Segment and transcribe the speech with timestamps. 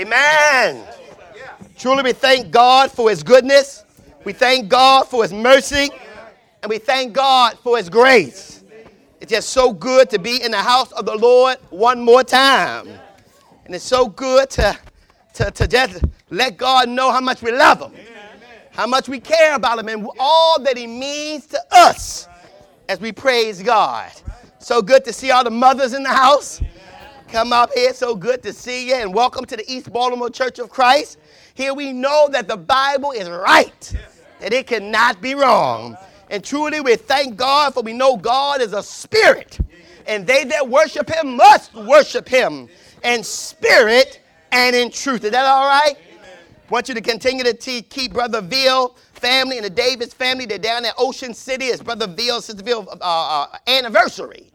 [0.00, 0.82] Amen.
[1.76, 3.84] Truly, we thank God for His goodness.
[4.24, 5.90] We thank God for His mercy.
[6.62, 8.64] And we thank God for His grace.
[9.20, 12.88] It's just so good to be in the house of the Lord one more time.
[13.66, 14.78] And it's so good to,
[15.34, 17.92] to, to just let God know how much we love Him,
[18.70, 22.26] how much we care about Him, and all that He means to us
[22.88, 24.10] as we praise God.
[24.60, 26.62] So good to see all the mothers in the house.
[27.32, 27.94] Come up here.
[27.94, 28.96] So good to see you.
[28.96, 31.16] And welcome to the East Baltimore Church of Christ.
[31.54, 33.96] Here we know that the Bible is right,
[34.40, 35.96] that it cannot be wrong.
[36.28, 39.60] And truly, we thank God for we know God is a spirit.
[40.08, 42.68] And they that worship him must worship him
[43.04, 45.22] in spirit and in truth.
[45.22, 45.94] Is that all right?
[45.96, 50.46] I want you to continue to keep Brother Veal family and the Davis family.
[50.46, 51.66] They're down at Ocean City.
[51.66, 54.50] It's Brother Veal, Sister Veal uh, uh, anniversary.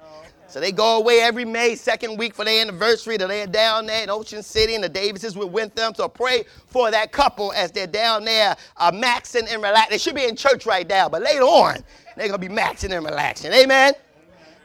[0.56, 3.18] So they go away every May, second week for their anniversary.
[3.18, 5.94] They're down there in Ocean City, and the Davises were with them.
[5.94, 9.90] So pray for that couple as they're down there, uh, maxing and relaxing.
[9.90, 11.84] They should be in church right now, but later on,
[12.16, 13.52] they're going to be maxing and relaxing.
[13.52, 13.96] Amen.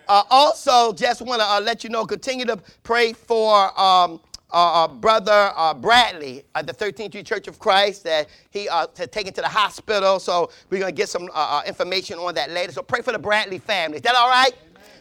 [0.07, 4.21] Uh, also, just want to uh, let you know, continue to pray for um,
[4.53, 8.87] uh, uh brother uh, Bradley at the 13th Street Church of Christ that he uh,
[8.87, 10.21] taken to the hospital.
[10.21, 11.29] So we're going to get some
[11.67, 12.71] information on that later.
[12.71, 13.97] So pray for the Bradley family.
[13.97, 14.53] Is that all right?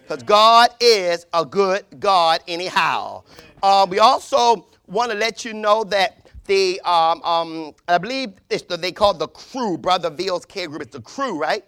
[0.09, 3.21] Because God is a good God anyhow.
[3.61, 8.63] Uh, we also want to let you know that the, um, um, I believe it's
[8.63, 10.81] the, they call the crew, Brother Veal's care group.
[10.81, 11.63] It's the crew, right?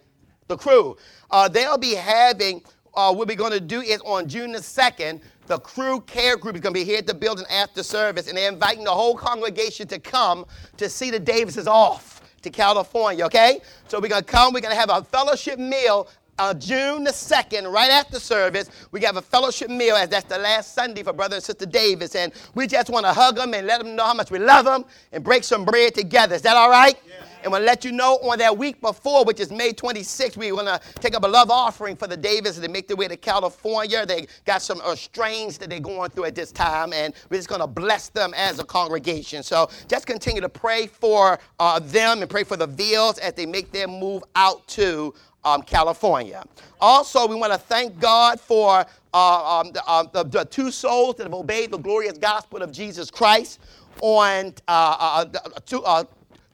[0.48, 0.96] The crew.
[1.30, 5.20] Uh, they'll be having, uh, what we're going to do is on June the 2nd,
[5.46, 8.36] the crew care group is going to be here at the building after service, and
[8.36, 10.46] they're inviting the whole congregation to come
[10.78, 13.60] to see the Davises off to California, okay?
[13.86, 17.10] So we're going to come, we're going to have a fellowship meal uh, June the
[17.10, 21.12] 2nd, right after service, we have a fellowship meal as that's the last Sunday for
[21.12, 22.14] Brother and Sister Davis.
[22.14, 24.64] And we just want to hug them and let them know how much we love
[24.64, 26.34] them and break some bread together.
[26.34, 26.96] Is that all right?
[27.06, 27.14] Yeah.
[27.42, 30.68] And we'll let you know on that week before, which is May 26th, we want
[30.68, 32.56] to take up a love offering for the Davis.
[32.56, 34.06] They make their way to California.
[34.06, 37.48] They got some uh, strains that they're going through at this time, and we're just
[37.48, 39.42] going to bless them as a congregation.
[39.42, 43.46] So just continue to pray for uh, them and pray for the Veals as they
[43.46, 45.12] make their move out to
[45.44, 46.44] um, California.
[46.80, 51.16] Also, we want to thank God for uh, um, the, uh, the, the, two souls
[51.16, 53.60] that have obeyed the glorious gospel of Jesus Christ
[54.00, 56.04] on uh, uh, uh two, uh,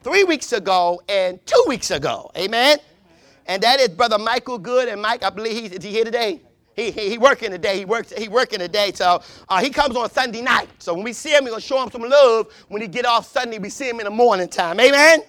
[0.03, 2.31] three weeks ago and two weeks ago.
[2.37, 2.79] Amen.
[3.47, 5.23] And that is Brother Michael Good and Mike.
[5.23, 6.43] I believe he's is he here today.
[6.75, 7.79] He, he, he working today.
[7.79, 8.13] He works.
[8.17, 8.93] He working today.
[8.95, 10.69] So uh, he comes on Sunday night.
[10.79, 12.53] So when we see him, we're gonna show him some love.
[12.69, 14.79] When he get off Sunday, we see him in the morning time.
[14.79, 15.23] Amen.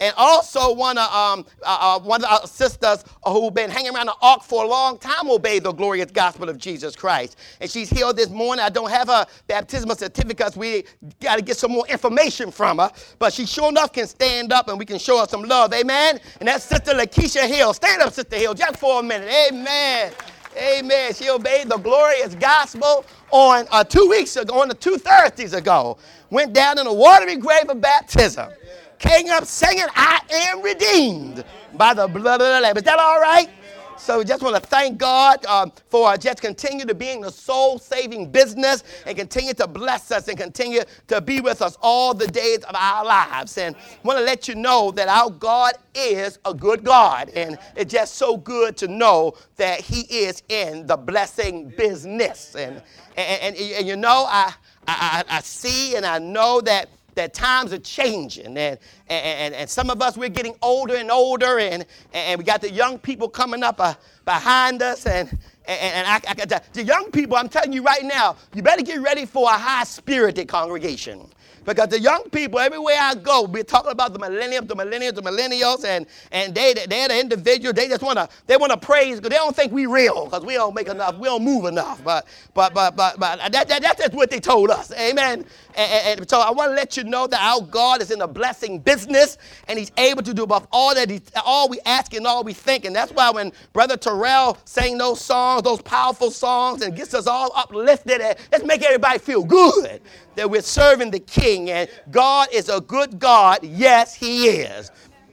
[0.00, 4.06] And also one of, um, uh, uh, one of our sisters who've been hanging around
[4.06, 7.36] the ark for a long time obeyed the glorious gospel of Jesus Christ.
[7.60, 8.64] And she's here this morning.
[8.64, 10.56] I don't have her baptismal certificate.
[10.56, 10.84] We
[11.20, 12.90] got to get some more information from her.
[13.18, 15.72] But she sure enough can stand up and we can show her some love.
[15.72, 16.20] Amen?
[16.40, 17.72] And that's Sister Lakeisha Hill.
[17.72, 19.30] Stand up, Sister Hill, just for a minute.
[19.50, 20.12] Amen.
[20.56, 21.14] Amen.
[21.14, 25.98] She obeyed the glorious gospel on uh, two weeks ago, on the two Thursdays ago.
[26.30, 28.50] Went down in a watery grave of baptism
[28.98, 32.76] came up singing, I am redeemed by the blood of the Lamb.
[32.76, 33.48] Is that all right?
[33.98, 37.32] So we just want to thank God um, for just continue to be in the
[37.32, 42.12] soul saving business and continue to bless us and continue to be with us all
[42.12, 43.56] the days of our lives.
[43.56, 43.74] And
[44.04, 47.30] want to let you know that our God is a good God.
[47.30, 52.54] And it's just so good to know that He is in the blessing business.
[52.54, 52.82] And,
[53.16, 54.52] and, and, and you know, I,
[54.86, 58.56] I, I see and I know that that times are changing.
[58.56, 58.78] And,
[59.08, 62.70] and, and some of us, we're getting older and older, and, and we got the
[62.70, 63.94] young people coming up uh,
[64.24, 65.06] behind us.
[65.06, 65.28] And,
[65.66, 69.00] and, and I, I, the young people, I'm telling you right now, you better get
[69.00, 71.28] ready for a high spirited congregation.
[71.66, 75.22] Because the young people, everywhere I go, we're talking about the millennials, the millennials, the
[75.22, 77.74] millennials, and, and they, they're the individuals.
[77.74, 80.54] They just want to they want to praise they don't think we real because we
[80.54, 82.02] don't make enough, we don't move enough.
[82.04, 84.92] But but but but but that, that, that's just what they told us.
[84.92, 85.44] Amen.
[85.76, 88.20] And, and, and so I want to let you know that our God is in
[88.20, 89.38] the blessing business,
[89.68, 92.52] and He's able to do above all that he, all we ask and all we
[92.54, 92.84] think.
[92.84, 97.26] And that's why when Brother Terrell sang those songs, those powerful songs, and gets us
[97.26, 100.00] all uplifted, and let's make everybody feel good
[100.36, 103.64] that we're serving the King, and God is a good God.
[103.64, 104.90] Yes, He is.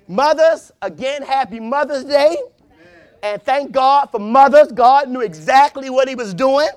[0.07, 2.35] Mothers, again, happy Mother's Day.
[3.21, 4.71] And thank God for mothers.
[4.71, 6.69] God knew exactly what He was doing.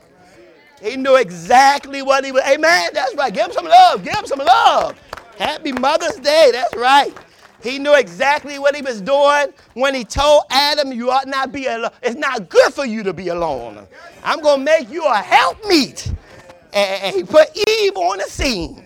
[0.80, 2.42] He knew exactly what He was.
[2.42, 2.90] Amen.
[2.92, 3.32] That's right.
[3.32, 4.04] Give Him some love.
[4.04, 5.00] Give Him some love.
[5.38, 6.50] Happy Mother's Day.
[6.52, 7.12] That's right.
[7.62, 11.66] He knew exactly what he was doing when he told Adam, You ought not be
[11.66, 11.90] alone.
[12.02, 13.86] It's not good for you to be alone.
[14.22, 16.12] I'm going to make you a helpmeet
[16.76, 18.84] and he put Eve on the scene.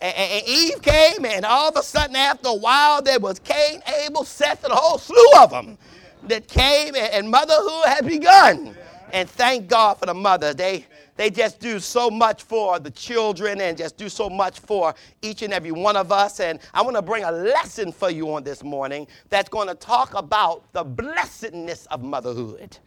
[0.00, 4.24] And, Eve came, and all of a sudden, after a while, there was Cain, Abel,
[4.24, 5.78] Seth, and a whole slew of them
[6.24, 8.76] that came, and, motherhood had begun.
[9.12, 10.56] And thank God for the mothers.
[10.56, 10.84] They,
[11.16, 15.42] they just do so much for the children and just do so much for each
[15.42, 16.40] and every one of us.
[16.40, 19.74] And I want to bring a lesson for you on this morning that's going to
[19.74, 22.78] talk about the blessedness of motherhood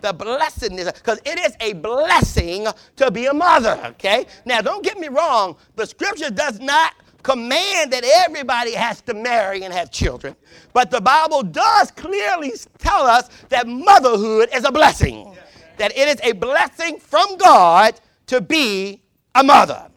[0.00, 2.66] the blessedness, because it is a blessing
[2.96, 4.26] to be a mother, okay?
[4.44, 9.62] Now, don't get me wrong, the scripture does not command that everybody has to marry
[9.62, 10.36] and have children,
[10.72, 15.36] but the Bible does clearly tell us that motherhood is a blessing,
[15.76, 19.02] that it is a blessing from God to be
[19.34, 19.88] a mother.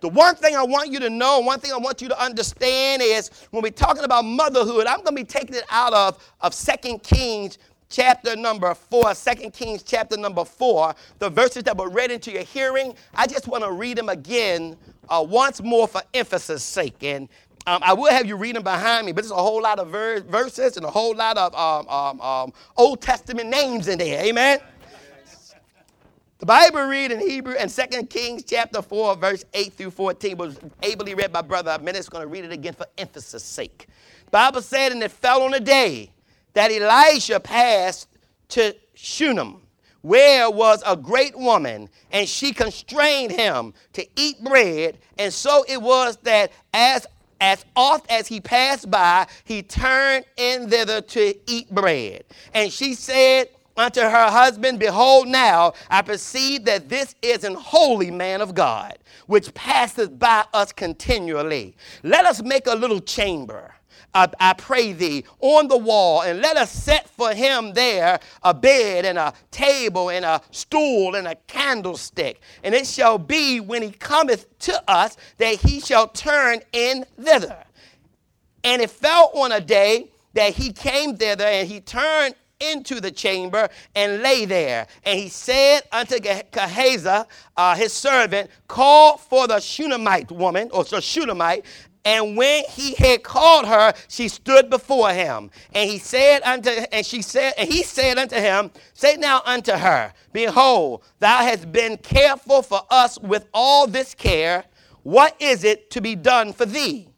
[0.00, 3.02] The one thing I want you to know, one thing I want you to understand
[3.02, 6.54] is when we're talking about motherhood, I'm going to be taking it out of, of
[6.54, 12.10] 2 Kings chapter number 4, 2 Kings chapter number 4, the verses that were read
[12.10, 12.94] into your hearing.
[13.14, 14.76] I just want to read them again
[15.08, 17.02] uh, once more for emphasis sake.
[17.02, 17.28] And
[17.66, 19.88] um, I will have you read them behind me, but there's a whole lot of
[19.88, 24.24] ver- verses and a whole lot of um, um, um Old Testament names in there.
[24.24, 24.60] Amen.
[26.38, 30.58] The Bible read in Hebrew and 2 Kings chapter 4, verse 8 through 14 was
[30.82, 31.78] ably read by Brother.
[31.92, 33.86] Just going to read it again for emphasis sake.
[34.26, 36.10] The Bible said, and it fell on a day
[36.56, 38.08] that Elijah passed
[38.48, 39.60] to Shunem,
[40.00, 44.96] where was a great woman, and she constrained him to eat bread.
[45.18, 47.06] And so it was that as
[47.42, 52.24] as oft as he passed by, he turned in thither to eat bread.
[52.54, 58.10] And she said unto her husband, Behold, now I perceive that this is an holy
[58.10, 61.76] man of God, which passeth by us continually.
[62.02, 63.75] Let us make a little chamber
[64.14, 68.54] I, I, pray thee, on the wall, and let us set for him there a
[68.54, 72.40] bed and a table and a stool and a candlestick.
[72.62, 77.64] And it shall be when he cometh to us that he shall turn in thither.
[78.64, 83.10] And it fell on a day that he came thither and he turned into the
[83.10, 84.86] chamber and lay there.
[85.04, 87.26] And he said unto Gehazi,
[87.56, 91.64] uh, his servant, Call for the Shunammite woman, or the Shunammite,
[92.06, 95.50] and when he had called her, she stood before him.
[95.74, 99.72] And he said unto and she said, and he said unto him, Say now unto
[99.72, 104.64] her, Behold, thou hast been careful for us with all this care.
[105.02, 107.08] What is it to be done for thee?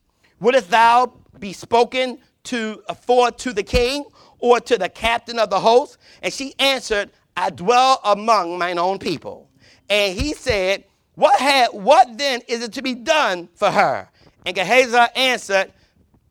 [0.40, 4.06] Wouldst thou be spoken to for to the king
[4.38, 5.99] or to the captain of the host?
[6.23, 9.50] And she answered, I dwell among mine own people.
[9.90, 14.08] And he said, What had what then is it to be done for her?
[14.44, 15.73] And Gehazi answered,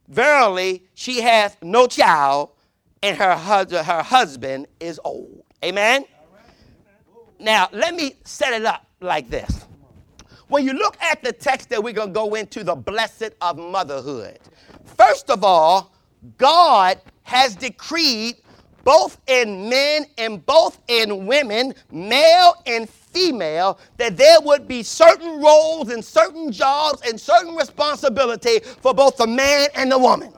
[0.07, 2.51] Verily, she hath no child,
[3.03, 5.43] and her, husband, her husband is old.
[5.63, 6.05] Amen?
[7.39, 9.65] Now, let me set it up like this.
[10.47, 13.57] When you look at the text that we're going to go into, the blessed of
[13.57, 14.39] motherhood,
[14.85, 15.93] first of all,
[16.37, 18.37] God has decreed
[18.87, 25.41] both in men and both in women, male and female, that there would be certain
[25.41, 30.31] roles and certain jobs and certain responsibility for both the man and the woman.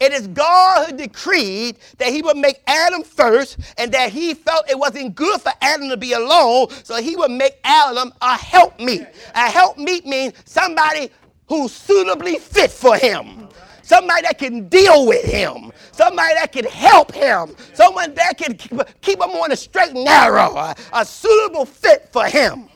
[0.00, 4.70] It is God who decreed that he would make Adam first and that he felt
[4.70, 9.06] it wasn't good for Adam to be alone, so he would make Adam a helpmeet.
[9.34, 11.10] A helpmeet means somebody
[11.46, 13.49] who's suitably fit for him
[13.90, 19.18] somebody that can deal with him, somebody that can help him, someone that can keep,
[19.20, 22.69] him on a straight and narrow, a, a suitable fit for him.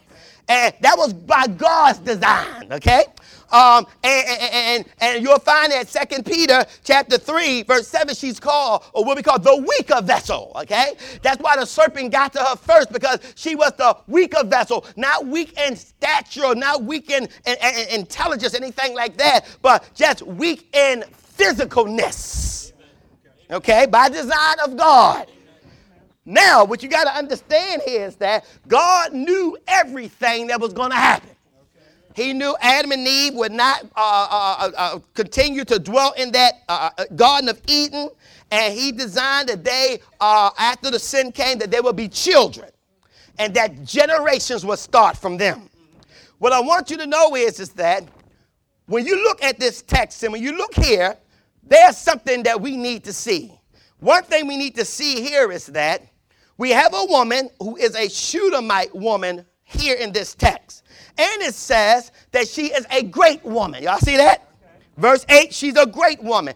[0.48, 3.04] And that was by God's design, okay?
[3.50, 8.82] Um, and, and, and, you'll find that Second Peter chapter 3, verse 7, she's called,
[8.92, 10.94] or what we call the weaker vessel, okay?
[11.22, 15.26] That's why the serpent got to her first, because she was the weaker vessel, not
[15.26, 20.74] weak in stature, not weak in, in, in intelligence, anything like that, but just weak
[20.74, 21.04] in
[21.38, 22.72] physicalness,
[23.50, 23.86] okay?
[23.86, 25.30] By design of God.
[26.26, 30.90] Now, what you got to understand here is that God knew everything that was going
[30.90, 31.30] to happen.
[32.14, 36.30] He knew Adam and Eve would not uh, uh, uh, uh continue to dwell in
[36.32, 38.08] that uh, uh, Garden of Eden.
[38.52, 42.70] And he designed that they, after the sin came, that there would be children
[43.38, 45.68] and that generations would start from them.
[46.38, 48.04] What I want you to know is, is that
[48.86, 51.16] when you look at this text and when you look here,
[51.64, 53.58] there's something that we need to see.
[53.98, 56.06] One thing we need to see here is that
[56.56, 60.84] we have a woman who is a Shunammite woman here in this text.
[61.18, 63.82] And it says that she is a great woman.
[63.82, 64.49] Y'all see that?
[64.96, 66.54] Verse 8, she's a great woman.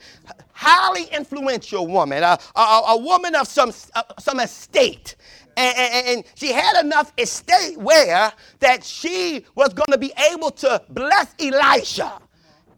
[0.52, 5.16] highly influential woman, a, a, a woman of some, uh, some estate.
[5.56, 10.52] And, and, and, she had enough estate where that she was going to be able
[10.52, 12.20] to bless Elisha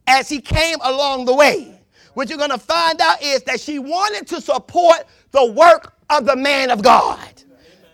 [0.07, 1.79] as he came along the way.
[2.15, 6.27] What you're going to find out is that she wanted to support the work of
[6.27, 7.19] the man of God.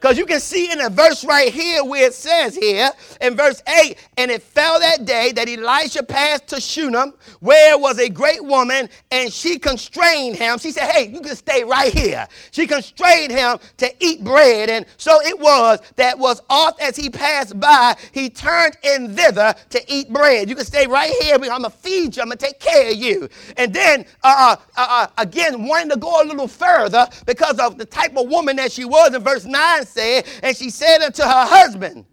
[0.06, 3.60] Because you can see in the verse right here where it says here in verse
[3.66, 8.44] 8, and it fell that day that Elisha passed to Shunem, where was a great
[8.44, 10.60] woman, and she constrained him.
[10.60, 12.28] She said, Hey, you can stay right here.
[12.52, 14.70] She constrained him to eat bread.
[14.70, 19.56] And so it was that was oft as he passed by, he turned in thither
[19.70, 20.48] to eat bread.
[20.48, 21.34] You can stay right here.
[21.34, 22.22] I'm going to feed you.
[22.22, 23.28] I'm going to take care of you.
[23.56, 27.84] And then uh, uh, uh, again, wanting to go a little further because of the
[27.84, 31.46] type of woman that she was in verse 9 said, and she said unto her
[31.46, 32.04] husband,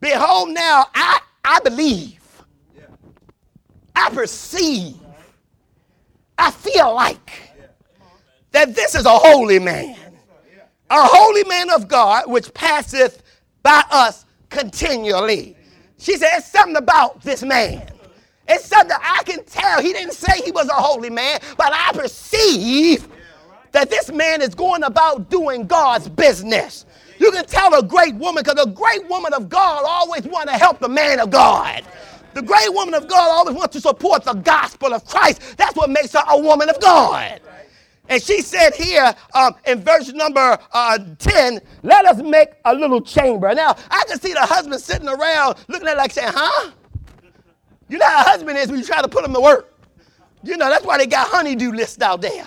[0.00, 2.20] Behold, now I, I believe,
[3.94, 4.96] I perceive,
[6.36, 7.32] I feel like
[8.52, 9.96] that this is a holy man,
[10.90, 13.22] a holy man of God, which passeth
[13.62, 15.56] by us continually.
[15.98, 17.86] She said, It's something about this man.
[18.48, 19.82] It's something I can tell.
[19.82, 23.06] He didn't say he was a holy man, but I perceive
[23.72, 26.86] that this man is going about doing God's business.
[27.18, 30.54] You can tell a great woman because a great woman of God always want to
[30.54, 31.84] help the man of God.
[32.34, 35.56] The great woman of God always wants to support the gospel of Christ.
[35.56, 37.40] That's what makes her a woman of God.
[38.08, 43.00] And she said here um, in verse number uh, 10, let us make a little
[43.00, 43.52] chamber.
[43.54, 46.70] Now, I can see the husband sitting around looking at it like saying, huh?
[47.88, 49.74] You know how a husband is when you try to put him to work.
[50.42, 52.46] You know, that's why they got honey-do lists out there.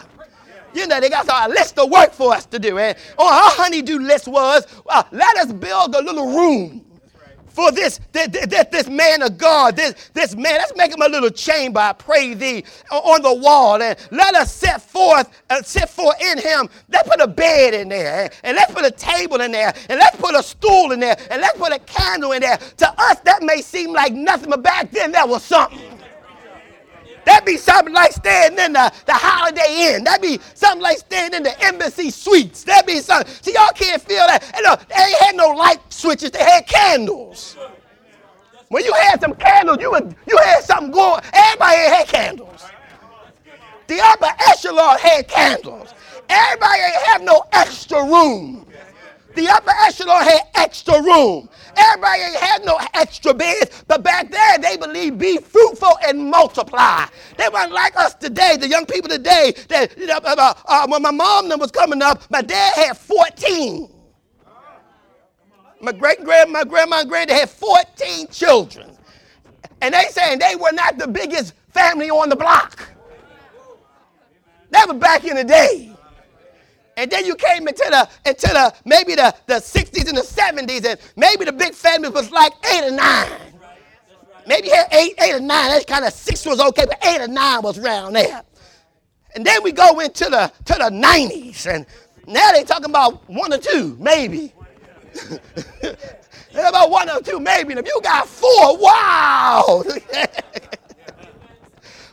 [0.73, 2.77] You know, they got a list of work for us to do.
[2.77, 6.85] And on oh, our honey-do list was, uh, let us build a little room
[7.51, 8.29] for this, this,
[8.71, 10.57] this, man of God, this, this man.
[10.57, 13.81] Let's make him a little chamber, I pray thee, on the wall.
[13.81, 16.69] And let us set forth, uh, set forth in him.
[16.89, 18.23] Let's put a bed in there.
[18.23, 19.73] And, and let's put a table in there.
[19.89, 21.17] And let's put a stool in there.
[21.29, 22.57] And let's put a candle in there.
[22.57, 25.79] To us, that may seem like nothing, but back then, that was something.
[27.25, 30.03] That'd be something like staying in the, the Holiday Inn.
[30.03, 32.63] That'd be something like staying in the Embassy Suites.
[32.63, 33.31] That'd be something.
[33.41, 34.43] See, y'all can't feel that.
[34.55, 36.31] And look, they ain't had no light switches.
[36.31, 37.57] They had candles.
[38.69, 41.21] When you had some candles, you, would, you had something going.
[41.33, 42.65] Everybody had candles.
[43.87, 45.93] The upper echelon had candles.
[46.29, 48.65] Everybody ain't have no extra room.
[49.35, 51.49] The upper echelon had extra room.
[51.75, 57.05] Everybody had no extra beds, but back there they believed be fruitful and multiply.
[57.37, 59.53] They weren't like us today, the young people today.
[59.69, 63.89] That you know, uh, uh, when my mom was coming up, my dad had 14.
[65.79, 68.91] My great grand, my grandma and granddad had 14 children,
[69.81, 72.87] and they saying they were not the biggest family on the block.
[74.69, 75.90] That was back in the day.
[76.97, 80.85] And then you came into the into the maybe the, the 60s and the 70s,
[80.85, 83.31] and maybe the big family was like eight or nine.
[84.47, 85.69] Maybe eight, eight or nine.
[85.69, 88.43] That's kind of six was okay, but eight or nine was around there.
[89.35, 91.85] And then we go into the to the 90s, and
[92.27, 94.53] now they talking about one or two, maybe.
[96.53, 97.73] They're about one or two, maybe.
[97.73, 99.83] And if you got four, wow!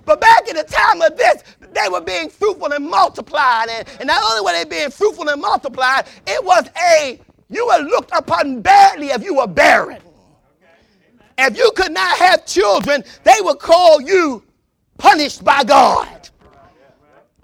[0.05, 1.43] but back in the time of this,
[1.73, 3.69] they were being fruitful and multiplied.
[3.69, 7.79] And, and not only were they being fruitful and multiplied, it was a, you were
[7.79, 10.01] looked upon badly if you were barren.
[11.39, 14.43] If you could not have children, they would call you
[14.99, 16.29] punished by God.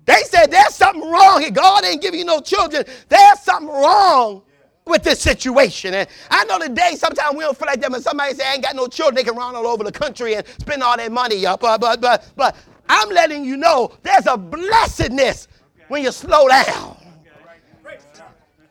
[0.04, 1.50] They said there's something wrong here.
[1.50, 2.85] God ain't giving you no children.
[3.09, 4.43] There's something wrong
[4.87, 5.95] with this situation.
[5.95, 8.62] And I know today sometimes we don't feel like that when somebody say I ain't
[8.62, 11.47] got no children, they can run all over the country and spend all their money
[11.47, 11.64] up.
[11.64, 12.57] Uh, but but but but
[12.88, 15.48] I'm letting you know there's a blessedness
[15.88, 16.96] when you slow down.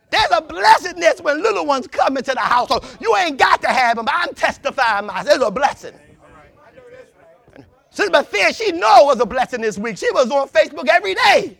[0.09, 2.85] There's a blessedness when little ones come into the household.
[3.01, 5.25] You ain't got to have them, but I'm testifying myself.
[5.25, 5.93] There's a blessing.
[7.89, 9.97] Sister Bethia, she know it was a blessing this week.
[9.97, 11.57] She was on Facebook every day.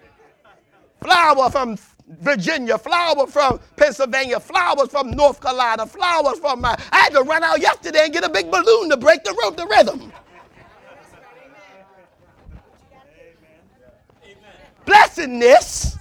[1.02, 1.76] Flower from
[2.20, 6.76] Virginia, flower from Pennsylvania, flowers from North Carolina, flowers from my.
[6.90, 9.66] I had to run out yesterday and get a big balloon to break the, the
[9.66, 10.12] rhythm.
[14.90, 15.96] Blessedness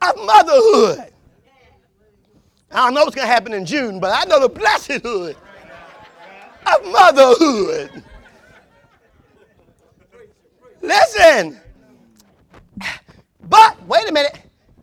[0.00, 1.12] of motherhood.
[2.70, 5.36] I don't know what's going to happen in June, but I know the blessedhood
[6.66, 8.02] of motherhood.
[10.80, 11.60] Listen,
[13.48, 14.40] but wait a minute.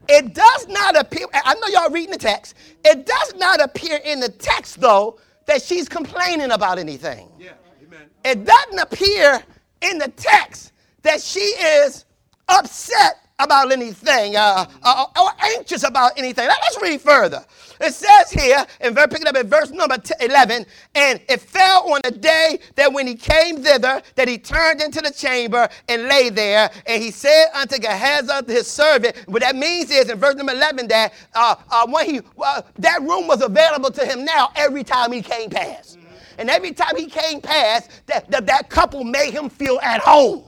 [0.07, 2.55] It does not appear, I know y'all reading the text.
[2.83, 7.27] It does not appear in the text, though, that she's complaining about anything.
[7.39, 7.53] Yeah,
[7.83, 8.01] amen.
[8.23, 9.41] It doesn't appear
[9.81, 12.04] in the text that she is
[12.47, 16.47] upset about anything uh, uh, or anxious about anything.
[16.47, 17.45] Let's read further.
[17.81, 22.11] It says here, and picking up at verse number 11, and it fell on the
[22.11, 26.71] day that when he came thither, that he turned into the chamber and lay there,
[26.85, 30.87] and he said unto Gehazi, his servant, what that means is in verse number 11
[30.87, 35.11] that uh, uh, when he uh, that room was available to him now every time
[35.11, 35.99] he came past.
[36.37, 40.43] And every time he came past, that, that, that couple made him feel at home.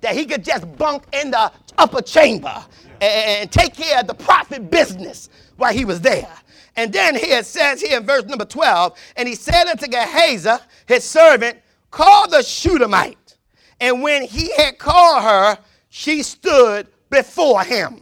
[0.00, 2.64] That he could just bunk in the upper chamber
[3.00, 6.32] and, take care of the prophet business while he was there.
[6.76, 10.62] And then here it says here in verse number 12, and he said unto Gehazi,
[10.86, 11.58] his servant,
[11.90, 13.36] call the Shunammite.
[13.80, 18.00] And when he had called her, she stood before him.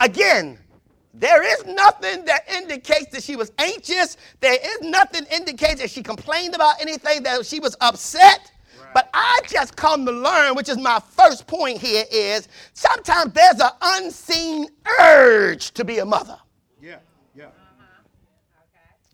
[0.00, 0.58] Again,
[1.14, 4.16] there is nothing that indicates that she was anxious.
[4.40, 8.50] There is nothing indicates that she complained about anything, that she was upset.
[8.94, 13.60] But I just come to learn, which is my first point here, is sometimes there's
[13.60, 14.68] an unseen
[15.00, 16.38] urge to be a mother.
[16.80, 16.98] Yeah,
[17.34, 17.48] yeah.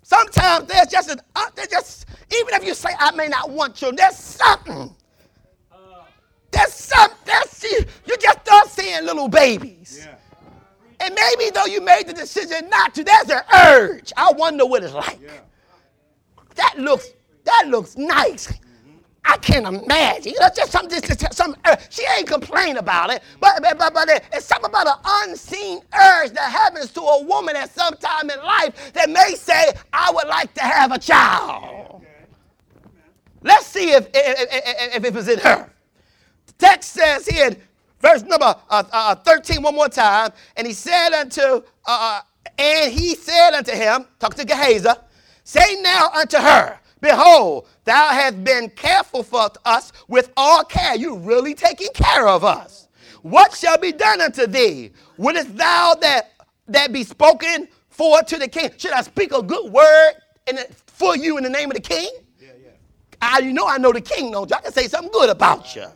[0.03, 3.75] Sometimes there's just an, uh, there's just, even if you say, I may not want
[3.75, 4.95] children, there's something.
[6.51, 7.65] There's something, there's,
[8.07, 10.05] you just start seeing little babies.
[10.05, 10.17] Yeah.
[11.01, 14.13] And maybe though you made the decision not to, there's an urge.
[14.15, 15.19] I wonder what it's like.
[15.23, 15.31] Yeah.
[16.57, 17.09] That looks
[17.45, 18.53] that looks nice.
[19.31, 20.33] I can't imagine.
[20.33, 21.57] You know, just some, just, some.
[21.65, 25.79] Uh, she ain't complain about it, but but but, but it's something about an unseen
[25.95, 30.11] urge that happens to a woman at some time in life that may say, "I
[30.13, 32.03] would like to have a child."
[33.43, 35.71] Let's see if if, if, if it was in her.
[36.47, 37.57] The text says here
[38.01, 40.31] Verse number uh, uh, 13, one more time.
[40.57, 42.21] And he said unto, uh, uh,
[42.59, 44.89] and he said unto him, talk to Gehazi,
[45.45, 50.97] say now unto her, Behold, thou hast been careful for us with all care.
[50.97, 52.89] You really taking care of us.
[53.23, 54.93] What shall be done unto thee?
[55.17, 56.33] Wouldest thou that
[56.69, 58.71] that be spoken for to the king?
[58.79, 60.13] Should I speak a good word
[60.49, 62.09] in the, for you in the name of the king?
[62.41, 62.71] Yeah, yeah.
[63.21, 64.57] I, you know I know the king, don't you?
[64.57, 65.93] I can say something good about you Right.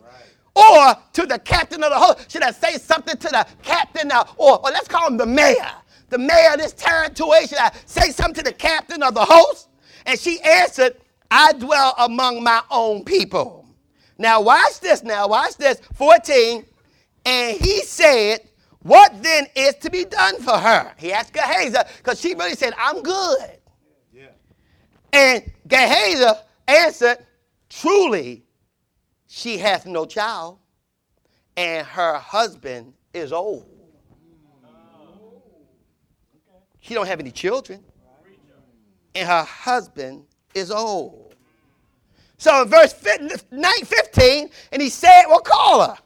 [0.54, 2.30] or to the captain of the host?
[2.30, 5.70] Should I say something to the captain uh, or, or let's call him the mayor?
[6.10, 7.46] The mayor of this territory?
[7.46, 9.68] Should I say something to the captain of the host?
[10.06, 10.96] And she answered,
[11.30, 13.66] I dwell among my own people.
[14.18, 15.28] Now, watch this now.
[15.28, 15.80] Watch this.
[15.94, 16.64] 14.
[17.24, 18.40] And he said,
[18.80, 20.92] What then is to be done for her?
[20.96, 23.58] He asked Gehazi because she really said, I'm good.
[24.12, 24.26] Yeah.
[25.12, 26.38] And Gehazi
[26.68, 27.18] answered,
[27.68, 28.44] Truly,
[29.26, 30.58] she hath no child,
[31.56, 33.66] and her husband is old.
[34.64, 34.70] Oh.
[36.80, 37.82] She don't have any children,
[39.14, 40.24] and her husband
[40.54, 41.34] is old.
[42.38, 45.96] So in verse 15, and he said, Well, call her.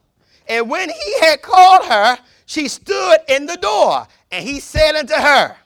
[0.49, 5.15] And when he had called her, she stood in the door, and he said unto
[5.15, 5.57] her,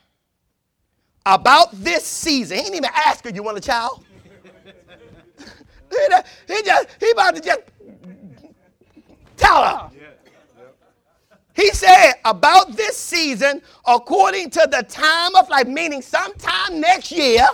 [1.25, 4.03] About this season, he didn't even ask her, You want a child?
[6.47, 7.61] He, just he about to just
[9.37, 9.91] tell her.
[11.53, 17.45] He said, about this season, according to the time of life, meaning sometime next year,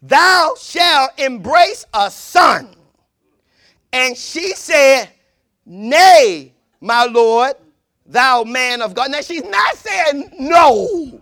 [0.00, 2.74] thou shalt embrace a son.
[3.92, 5.10] And she said,
[5.66, 7.54] Nay, my Lord,
[8.06, 9.10] thou man of God.
[9.10, 11.20] Now she's not saying no.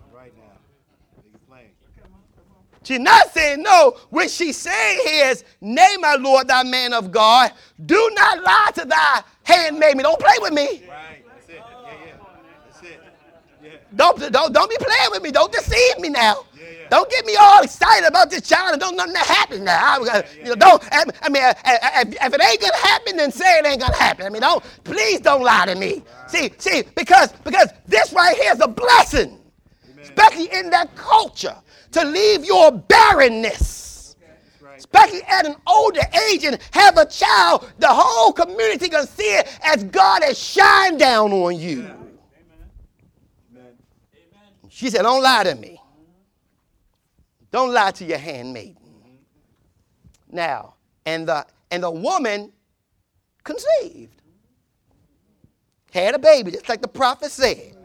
[2.82, 3.96] She's not saying no.
[4.08, 7.52] What she's saying here is, Nay, my Lord, thy man of God,
[7.84, 9.98] do not lie to thy handmaid.
[9.98, 10.82] Don't play with me.
[10.88, 11.22] Right.
[11.28, 11.56] That's it.
[11.56, 12.12] Yeah, yeah.
[12.66, 13.00] That's it.
[13.62, 13.70] Yeah.
[13.96, 15.30] Don't, don't, don't be playing with me.
[15.30, 16.44] Don't deceive me now.
[16.54, 16.88] Yeah, yeah.
[16.90, 20.02] Don't get me all excited about this child and don't nothing happen now.
[20.02, 20.82] I, you know, don't.
[20.92, 23.80] I mean, uh, uh, uh, if, if it ain't gonna happen, then say it ain't
[23.80, 24.26] gonna happen.
[24.26, 24.62] I mean, don't.
[24.84, 26.04] Please don't lie to me.
[26.28, 29.40] See, see, because because this right here is a blessing,
[29.84, 30.04] Amen.
[30.04, 31.56] especially in that culture
[31.92, 33.80] to leave your barrenness.
[34.76, 36.00] Especially at an older
[36.30, 40.98] age and have a child, the whole community can see it as God has shined
[40.98, 41.86] down on you.
[44.80, 45.78] She said, Don't lie to me.
[47.50, 48.76] Don't lie to your handmaiden.
[50.32, 50.72] Now,
[51.04, 52.50] and the and the woman
[53.44, 54.22] conceived,
[55.92, 57.76] had a baby, just like the prophet said,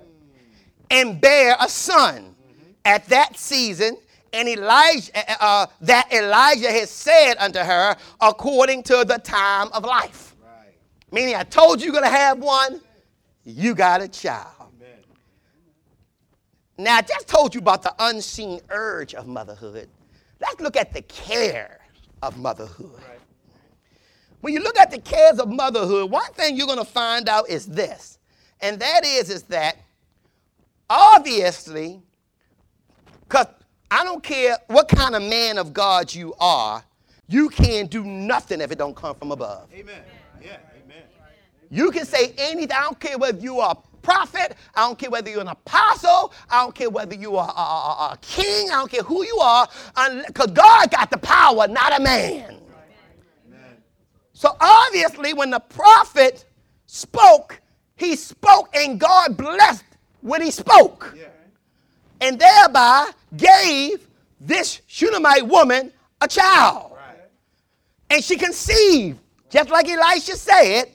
[0.90, 2.34] and bare a son
[2.86, 3.98] at that season,
[4.32, 9.84] and Elijah, uh, uh, that Elijah has said unto her according to the time of
[9.84, 10.34] life.
[10.42, 10.74] Right.
[11.12, 12.80] Meaning, I told you you're going to have one,
[13.44, 14.55] you got a child.
[16.78, 19.88] Now, I just told you about the unseen urge of motherhood.
[20.42, 21.80] Let's look at the care
[22.22, 22.92] of motherhood.
[22.96, 23.20] Right.
[24.42, 27.50] when you look at the cares of motherhood, one thing you're going to find out
[27.50, 28.20] is this.
[28.62, 29.78] And that is, is that
[30.90, 32.02] obviously,
[33.28, 33.48] because
[33.90, 36.84] I don't care what kind of man of God you are,
[37.28, 39.70] you can't do nothing if it don't come from above.
[39.74, 40.02] Amen.
[40.44, 41.04] Yeah, amen.
[41.70, 42.72] You can say anything.
[42.72, 44.56] I don't care whether you are prophet.
[44.76, 46.34] I don't care whether you're an apostle.
[46.50, 48.70] I don't care whether you are a, a, a king.
[48.70, 49.68] I don't care who you are.
[50.28, 52.62] Because God got the power, not a man.
[54.34, 56.46] So obviously, when the prophet
[56.86, 57.62] spoke,
[57.96, 59.86] he spoke and God blessed
[60.22, 61.16] what he spoke.
[61.18, 61.28] Yeah.
[62.22, 64.08] And thereby gave
[64.40, 65.92] this Shunammite woman
[66.22, 66.92] a child.
[66.94, 67.18] Right.
[68.10, 70.92] And she conceived, just like Elisha said,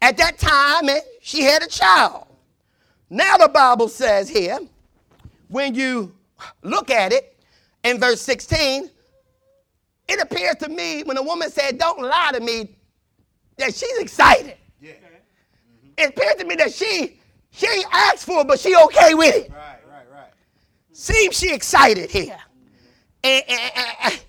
[0.00, 2.25] at that time, and she had a child.
[3.08, 4.58] Now the Bible says here,
[5.48, 6.14] when you
[6.62, 7.36] look at it
[7.84, 8.90] in verse 16,
[10.08, 12.76] it appears to me when a woman said, Don't lie to me,
[13.56, 14.56] that she's excited.
[14.80, 14.92] Yeah.
[14.92, 15.88] Mm-hmm.
[15.98, 17.18] It appears to me that she
[17.50, 19.50] she ain't asked for it, but she okay with it.
[19.50, 20.32] Right, right, right.
[20.92, 22.36] Seems she excited here.
[23.24, 24.20] And, and, and,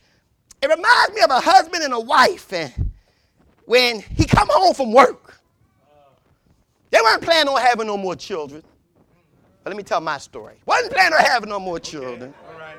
[0.62, 2.52] it reminds me of a husband and a wife.
[2.54, 2.92] And
[3.66, 5.27] when he come home from work,
[6.98, 8.64] they weren't planning on having no more children.
[9.64, 10.56] But let me tell my story.
[10.66, 12.34] Wasn't planning on having no more children.
[12.34, 12.52] Okay.
[12.52, 12.78] All right.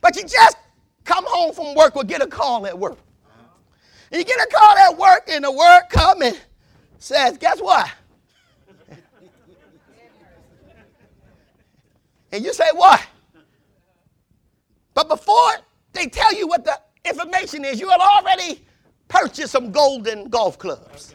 [0.00, 0.56] But you just
[1.04, 2.96] come home from work or get a call at work.
[4.10, 6.40] And you get a call at work, and the word come and
[6.98, 7.90] says, guess what?
[12.32, 13.06] and you say, what?
[14.94, 15.52] But before
[15.92, 18.64] they tell you what the information is, you have already
[19.08, 21.14] purchased some golden golf clubs.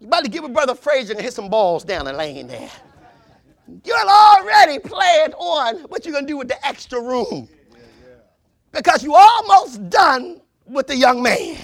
[0.00, 2.70] You about to give a brother Frazier and hit some balls down the lane there.
[3.84, 7.48] You're already planned on what you're going to do with the extra room.
[8.72, 11.56] Because you almost done with the young man.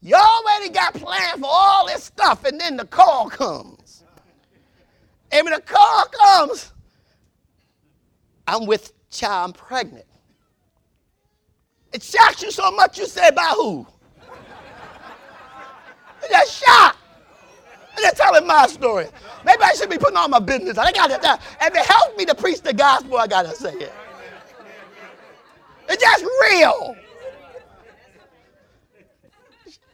[0.00, 4.04] You already got planned for all this stuff, and then the call comes.
[5.30, 6.72] And when the call comes,
[8.46, 10.06] I'm with child, I'm pregnant.
[11.92, 13.86] It shocks you so much you say, by who?
[16.22, 16.97] You just shocked.
[17.98, 19.06] I'm just telling my story.
[19.44, 20.78] Maybe I should be putting on my business.
[20.78, 21.18] I got it.
[21.60, 23.92] If it helps me to preach the gospel, I gotta say it.
[25.88, 26.96] It's just real.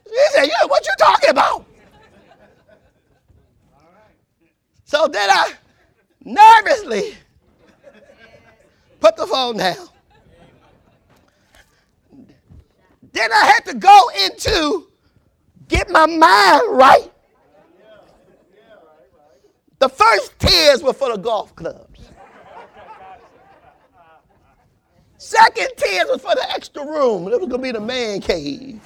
[0.05, 1.65] He said, yeah, what you talking about?
[4.83, 5.53] So then I
[6.23, 7.15] nervously
[8.99, 9.87] put the phone down.
[13.13, 14.89] Then I had to go into
[15.67, 17.11] get my mind right.
[19.85, 22.09] The first tears were for the golf clubs.
[25.19, 27.27] Second tears was for the extra room.
[27.27, 28.81] It was going to be the man cave.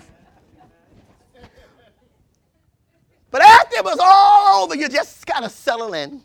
[3.32, 6.22] But after it was all over, you just kind of settle in.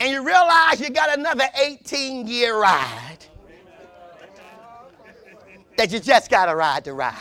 [0.00, 3.18] And you realize you got another 18 year ride
[5.76, 7.16] that you just got to ride the ride.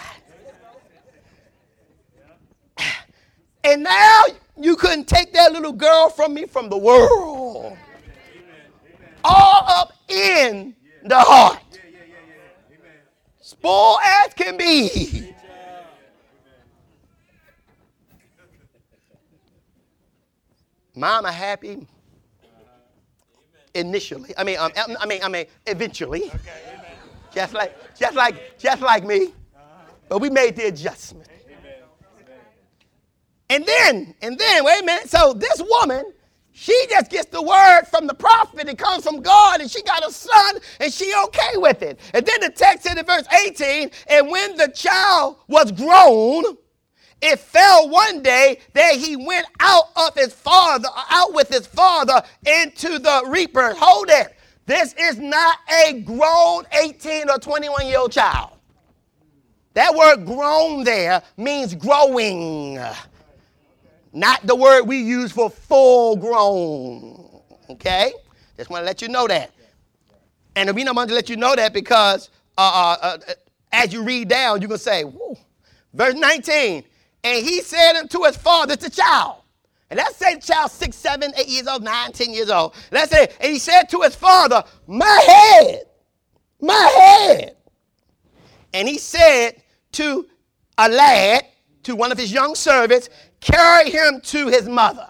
[3.66, 4.24] And now
[4.60, 7.78] you couldn't take that little girl from me from the world.
[9.24, 11.62] All up in the heart.
[13.42, 15.34] Spoiled as can be.
[20.96, 21.88] Mama happy
[23.74, 24.34] initially.
[24.38, 26.32] I mean, um, I mean, I mean, eventually.
[27.34, 29.34] Just like, just like, just like me.
[30.10, 31.30] But we made the adjustment.
[33.50, 35.10] And then, and then, wait a minute.
[35.10, 36.14] So this woman,
[36.52, 38.68] she just gets the word from the prophet.
[38.68, 42.00] It comes from God, and she got a son, and she okay with it.
[42.14, 46.44] And then the text said in verse 18, and when the child was grown,
[47.22, 52.22] it fell one day that he went out of his father, out with his father
[52.46, 53.74] into the reaper.
[53.76, 54.36] Hold it.
[54.66, 58.52] This is not a grown 18 or 21 year old child.
[59.74, 62.80] That word grown there means growing
[64.14, 67.42] not the word we use for full grown.
[67.70, 68.14] Okay?
[68.58, 69.52] Just want to let you know that.
[70.56, 73.34] And the reason I want to let you know that because uh, uh, uh,
[73.72, 75.38] as you read down, going to say, Whoa.
[75.94, 76.84] verse 19,
[77.24, 79.44] and he said unto his father, it's a child.
[79.90, 82.76] And let's say child six, seven, eight years old, nine, ten years old.
[82.92, 85.84] Let's say, and he said to his father, My head,
[86.62, 87.56] my head.
[88.74, 89.62] And he said
[89.94, 90.28] to
[90.78, 91.46] a lad,
[91.90, 95.08] to one of his young servants, carry him to his mother.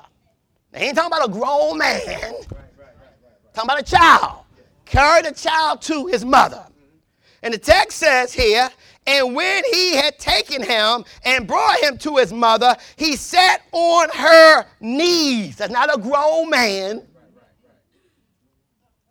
[0.72, 2.00] Now, he ain't talking about a grown man.
[2.00, 2.44] Right, right,
[2.78, 4.46] right, talking about a child.
[4.86, 6.66] Carry the child to his mother.
[7.44, 8.70] And the text says here,
[9.08, 14.10] and when he had taken him and brought him to his mother, he sat on
[14.14, 15.56] her knees.
[15.58, 16.98] That's not a grown man.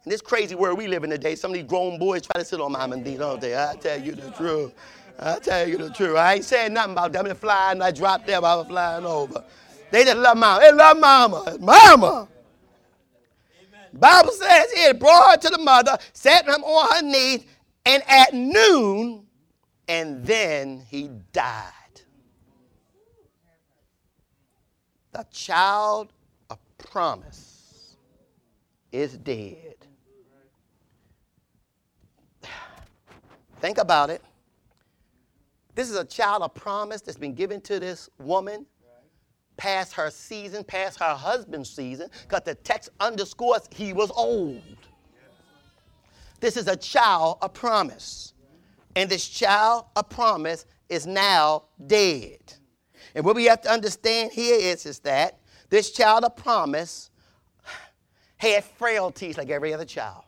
[0.04, 2.44] In this crazy world we live in today, some of these grown boys try to
[2.44, 3.56] sit on mama knees, don't they?
[3.56, 4.72] I tell you the truth.
[5.18, 6.16] I tell you the truth.
[6.16, 7.24] I ain't saying nothing about them.
[7.24, 9.44] They're flying, I dropped them, while I was flying over.
[9.90, 10.60] They just love mama.
[10.62, 11.56] They love mama.
[11.60, 12.28] Mama.
[13.92, 17.44] Bible says he brought her to the mother, sat him on her knees,
[17.84, 19.26] and at noon,
[19.88, 21.72] and then he died.
[25.12, 26.12] The child
[26.50, 27.96] of promise
[28.92, 29.74] is dead.
[33.60, 34.22] Think about it.
[35.78, 38.66] This is a child of promise that's been given to this woman
[39.56, 44.60] past her season, past her husband's season, because the text underscores he was old.
[46.40, 48.34] This is a child of promise.
[48.96, 52.40] And this child of promise is now dead.
[53.14, 55.38] And what we have to understand here is, is that
[55.70, 57.12] this child of promise
[58.36, 60.24] had frailties like every other child.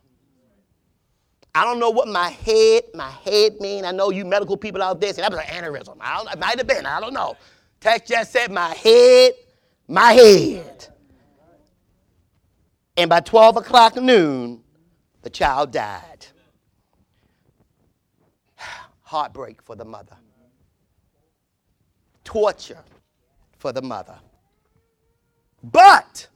[1.55, 3.85] I don't know what my head, my head mean.
[3.85, 5.97] I know you medical people out there say that was an aneurysm.
[6.01, 6.87] I don't, it might have been.
[6.87, 7.37] I don't know.
[7.81, 9.33] Text just said my head,
[9.89, 10.87] my head.
[12.97, 14.63] And by 12 o'clock noon,
[15.23, 16.27] the child died.
[19.03, 20.17] Heartbreak for the mother.
[22.23, 22.85] Torture
[23.59, 24.19] for the mother.
[25.65, 26.29] But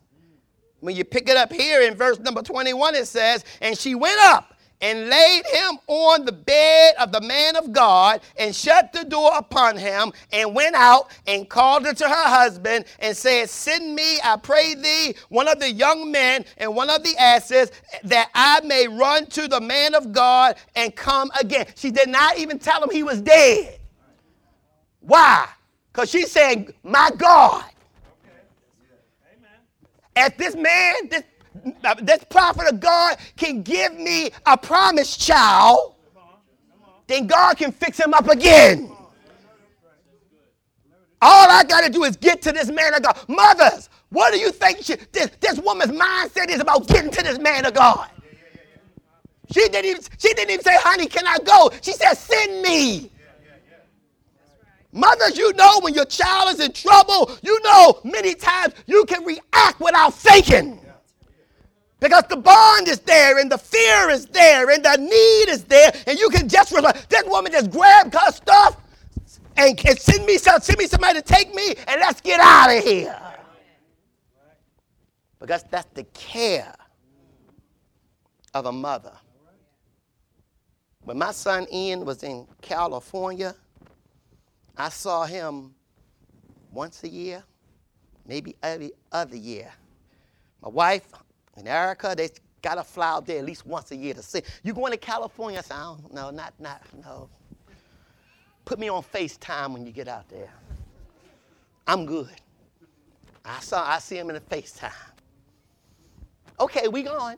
[0.80, 4.20] when you pick it up here in verse number 21, it says, And she went
[4.20, 4.53] up
[4.84, 9.32] and laid him on the bed of the man of God and shut the door
[9.34, 14.36] upon him and went out and called unto her husband and said, Send me, I
[14.36, 18.86] pray thee, one of the young men and one of the asses that I may
[18.86, 21.66] run to the man of God and come again.
[21.76, 23.80] She did not even tell him he was dead.
[25.00, 25.48] Why?
[25.90, 27.64] Because she's saying, My God.
[30.14, 31.24] As this man, this
[32.02, 35.94] this prophet of God can give me a promised child,
[37.06, 38.90] then God can fix him up again.
[41.20, 43.18] All I got to do is get to this man of God.
[43.28, 47.38] Mothers, what do you think she, this, this woman's mindset is about getting to this
[47.38, 48.10] man of God?
[49.50, 51.70] She didn't even, she didn't even say, honey, can I go?
[51.80, 53.10] She said, send me.
[54.92, 59.24] Mothers, you know when your child is in trouble, you know many times you can
[59.24, 60.80] react without thinking.
[62.04, 65.90] Because the bond is there and the fear is there and the need is there,
[66.06, 67.02] and you can just respond.
[67.08, 68.76] This woman just grabbed her stuff
[69.56, 72.76] and, and send me some, send me somebody to take me and let's get out
[72.76, 73.18] of here.
[75.40, 76.74] Because that's the care
[78.52, 79.16] of a mother.
[81.04, 83.54] When my son Ian was in California,
[84.76, 85.74] I saw him
[86.70, 87.42] once a year,
[88.26, 89.72] maybe every other year.
[90.60, 91.08] My wife
[91.56, 92.30] in Erica, they
[92.62, 94.42] got to fly out there at least once a year to see.
[94.62, 95.58] You going to California?
[95.58, 97.28] I said, oh, no, not, not, no.
[98.64, 100.48] Put me on FaceTime when you get out there.
[101.86, 102.30] I'm good.
[103.44, 104.92] I saw, I see him in the FaceTime.
[106.58, 107.36] Okay, we going.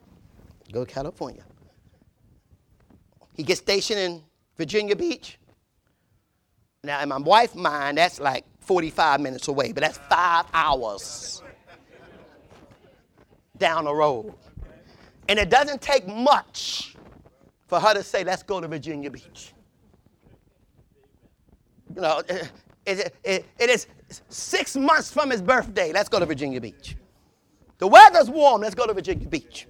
[0.71, 1.43] Go to California.
[3.35, 4.23] He gets stationed in
[4.55, 5.37] Virginia Beach.
[6.83, 11.41] Now, in my wife's mind, that's like 45 minutes away, but that's five hours
[13.59, 14.33] down the road.
[15.29, 16.95] And it doesn't take much
[17.67, 19.53] for her to say, let's go to Virginia Beach.
[21.95, 22.51] You know, it,
[22.85, 23.87] it, it, it is
[24.29, 25.91] six months from his birthday.
[25.91, 26.95] Let's go to Virginia Beach.
[27.77, 28.61] The weather's warm.
[28.61, 29.67] Let's go to Virginia Beach.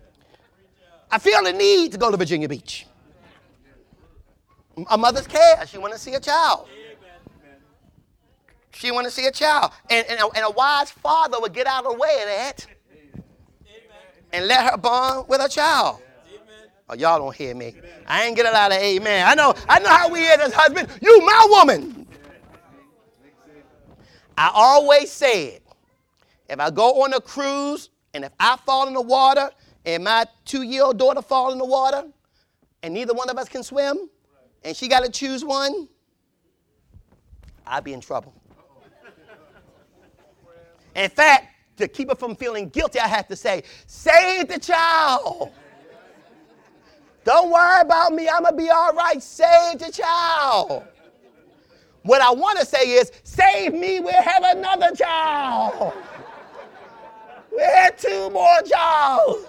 [1.10, 2.86] I feel the need to go to Virginia Beach.
[4.90, 5.66] A mother's care.
[5.66, 6.68] She want to see a child.
[8.72, 9.72] She want to see a child.
[9.90, 12.68] And, and, a, and a wise father would get out of the way of that
[14.38, 16.00] and let her bond with her child.
[16.90, 17.74] Oh, y'all don't hear me.
[18.06, 19.28] I ain't get a lot of amen.
[19.28, 20.88] I know, I know how we is as husband.
[21.02, 22.08] You my woman.
[24.38, 25.60] I always said,
[26.48, 29.50] if I go on a cruise and if I fall in the water
[29.86, 32.04] and my two-year-old daughter fall in the water
[32.84, 34.08] and neither one of us can swim
[34.64, 35.90] and she got to choose one,
[37.66, 38.34] I'd be in trouble.
[40.96, 45.52] In fact, to keep her from feeling guilty, I have to say, save the child.
[47.24, 48.30] Don't worry about me.
[48.30, 49.22] I'm going to be all right.
[49.22, 50.84] Save the child.
[52.04, 54.00] What I want to say is, save me.
[54.00, 55.94] We'll have another child.
[57.52, 59.46] We'll have two more childs.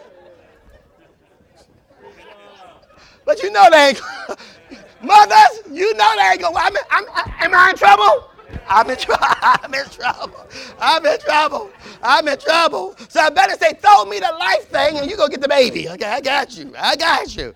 [3.25, 4.01] But you know they ain't,
[5.03, 6.59] Mothers, you know they ain't gonna.
[6.59, 7.05] I'm, I'm,
[7.41, 8.31] am I in trouble?
[8.69, 9.25] I'm in trouble.
[9.43, 10.47] I'm in trouble.
[10.81, 11.71] I'm in trouble.
[12.03, 12.97] I'm in trouble.
[13.09, 15.89] So I better say, throw me the life thing and you go get the baby.
[15.89, 16.73] Okay, I got you.
[16.79, 17.55] I got you.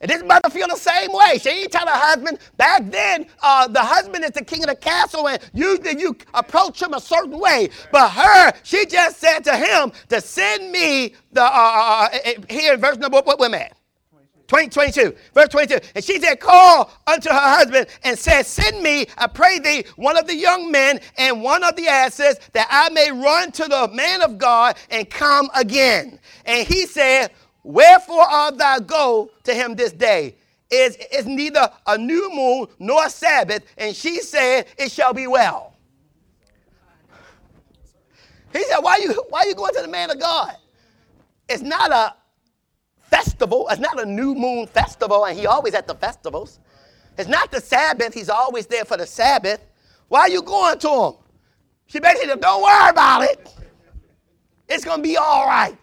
[0.00, 1.38] And this mother feel the same way.
[1.38, 2.38] She ain't tell her husband.
[2.56, 6.80] Back then, uh, the husband is the king of the castle, and usually you approach
[6.80, 7.70] him a certain way.
[7.90, 12.74] But her, she just said to him to send me the, uh, uh, uh here
[12.74, 13.77] in verse number, what, what, at?
[14.48, 15.78] 20, 22, verse 22.
[15.94, 20.16] And she said, Call unto her husband and said, Send me, I pray thee, one
[20.16, 23.90] of the young men and one of the asses, that I may run to the
[23.92, 26.18] man of God and come again.
[26.46, 27.30] And he said,
[27.62, 30.36] Wherefore art thou go to him this day?
[30.70, 33.64] Is is neither a new moon nor a Sabbath.
[33.76, 35.74] And she said, It shall be well.
[38.52, 40.56] He said, Why you why you going to the man of God?
[41.48, 42.14] It's not a
[43.10, 43.66] festival.
[43.70, 46.60] It's not a new moon festival, and he always at the festivals.
[47.16, 48.14] It's not the Sabbath.
[48.14, 49.64] He's always there for the Sabbath.
[50.08, 51.12] Why are you going to him?
[51.86, 53.48] She basically said, don't worry about it.
[54.68, 55.76] It's going to be all right.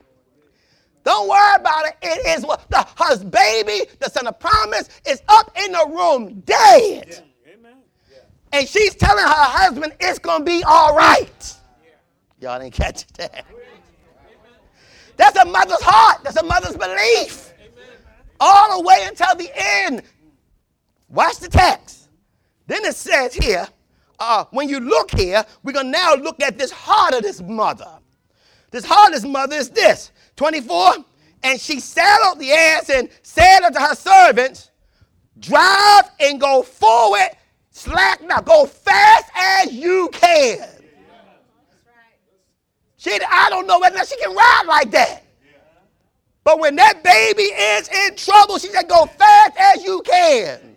[1.05, 1.97] Don't worry about it.
[2.01, 6.41] It is what the his baby, the son of promise, is up in the room
[6.41, 7.05] dead.
[7.45, 7.69] Yeah.
[8.11, 8.17] Yeah.
[8.51, 11.55] And she's telling her husband it's gonna be all right.
[12.39, 12.53] Yeah.
[12.53, 13.45] Y'all didn't catch that.
[15.17, 16.23] That's a mother's heart.
[16.23, 17.53] That's a mother's belief.
[18.39, 20.03] All the way until the end.
[21.09, 22.09] Watch the text.
[22.67, 23.67] Then it says here,
[24.19, 27.41] uh, when you look here, we're going to now look at this heart of this
[27.41, 27.99] mother.
[28.71, 30.95] This heart of this mother is this 24.
[31.43, 34.71] And she saddled the ass and said unto her servants,
[35.39, 37.29] Drive and go forward,
[37.69, 40.67] slack now, go fast as you can.
[43.05, 45.21] She, I don't know whether she can ride like that.
[46.43, 50.75] But when that baby is in trouble, she said, go fast as you can.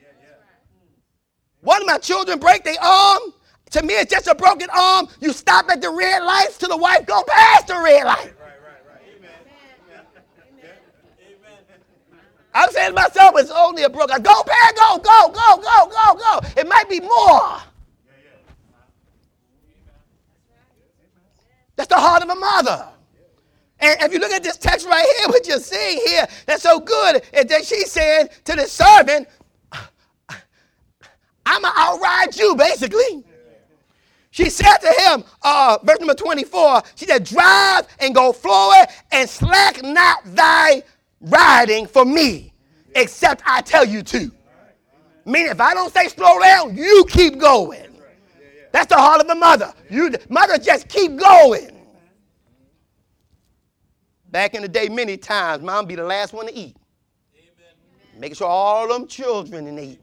[1.63, 3.33] One of my children break their arm.
[3.71, 5.09] To me, it's just a broken arm.
[5.21, 8.35] You stop at the red lights to the wife, go past the red light.
[12.53, 14.21] I'm saying to myself, it's only a broken.
[14.21, 16.41] Go, past, go, go, go, go, go, go.
[16.59, 17.57] It might be more.
[21.79, 22.89] That's the heart of a mother.
[23.79, 26.81] And if you look at this text right here, what you're seeing here, that's so
[26.81, 29.29] good, is that she said to the servant,
[31.47, 33.25] I'm going to outride you, basically.
[34.33, 39.31] She said to him, uh, verse number 24, she said, Drive and go forward and
[39.31, 40.83] slack not thy
[41.21, 42.53] riding for me,
[42.97, 44.33] except I tell you to.
[45.25, 47.88] Meaning, if I don't say slow down, you keep going.
[48.73, 49.73] That's the heart of a mother.
[49.91, 51.75] You, mother, just keep going.
[54.31, 56.77] Back in the day, many times, mom be the last one to eat.
[58.19, 60.01] Making sure all them children are eating.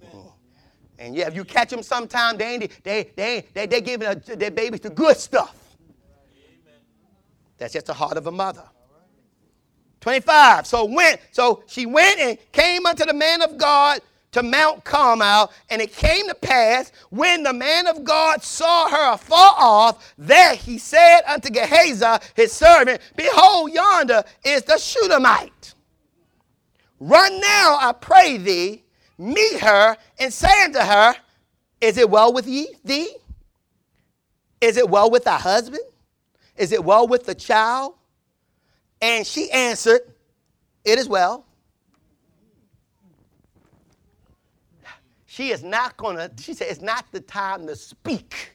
[0.97, 4.15] And yeah, if you catch them sometime, they ain't, they, they, they, they giving a,
[4.15, 5.77] their babies the good stuff.
[7.57, 8.63] That's just the heart of a mother.
[10.01, 10.67] 25.
[10.67, 14.01] So went, so she went and came unto the man of God
[14.35, 19.13] to Mount Carmel, and it came to pass when the man of God saw her
[19.13, 25.73] afar off that he said unto Gehazi, his servant, Behold, yonder is the Shunammite.
[26.99, 28.83] Run now, I pray thee,
[29.17, 31.15] meet her, and say unto her,
[31.79, 33.15] Is it well with ye, thee?
[34.59, 35.83] Is it well with thy husband?
[36.57, 37.93] Is it well with the child?
[39.01, 40.01] And she answered,
[40.83, 41.44] It is well.
[45.35, 48.51] She is not going to, she said, it's not the time to speak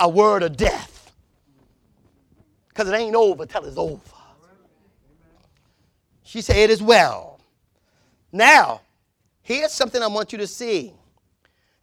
[0.00, 1.12] a word of death.
[2.66, 4.00] Because it ain't over till it's over.
[6.24, 7.38] She said, It is well.
[8.32, 8.80] Now,
[9.42, 10.92] here's something I want you to see,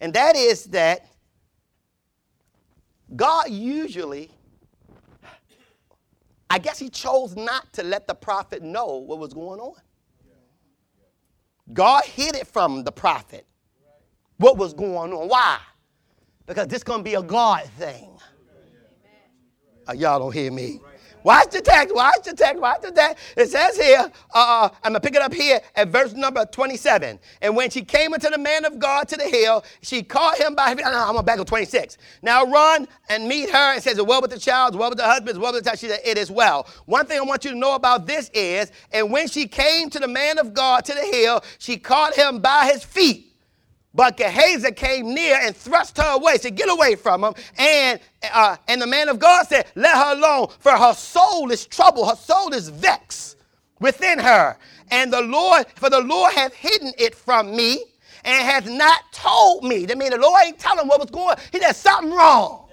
[0.02, 1.08] and that is that
[3.16, 4.32] God usually,
[6.50, 9.76] I guess He chose not to let the prophet know what was going on.
[11.74, 13.46] God hid it from the prophet
[14.38, 15.28] what was going on.
[15.28, 15.60] Why?
[16.46, 18.10] Because this is going to be a God thing.
[19.88, 20.80] Uh, y'all don't hear me.
[21.26, 23.18] Watch the text, watch the text, watch the text.
[23.36, 26.46] It says here, uh, uh I'm going to pick it up here at verse number
[26.46, 27.18] 27.
[27.42, 30.54] And when she came unto the man of God to the hill, she caught him
[30.54, 31.98] by, no, I'm going to back up 26.
[32.22, 35.42] Now run and meet her and says, well with the child, well with the husband,
[35.42, 35.80] well with the child.
[35.80, 36.68] She said, it is well.
[36.86, 40.00] One thing I want you to know about this is, and when she came to
[40.00, 43.35] the man of God to the hill, she caught him by his feet.
[43.96, 47.34] But Gehazi came near and thrust her away, said, Get away from him.
[47.58, 48.00] And,
[48.34, 52.10] uh, and the man of God said, Let her alone, for her soul is troubled,
[52.10, 53.38] her soul is vexed.
[53.80, 54.58] within her.
[54.92, 57.84] And the Lord, for the Lord hath hidden it from me
[58.24, 59.86] and hath not told me.
[59.86, 61.38] That means the Lord ain't telling what was going on.
[61.52, 62.70] He said something wrong.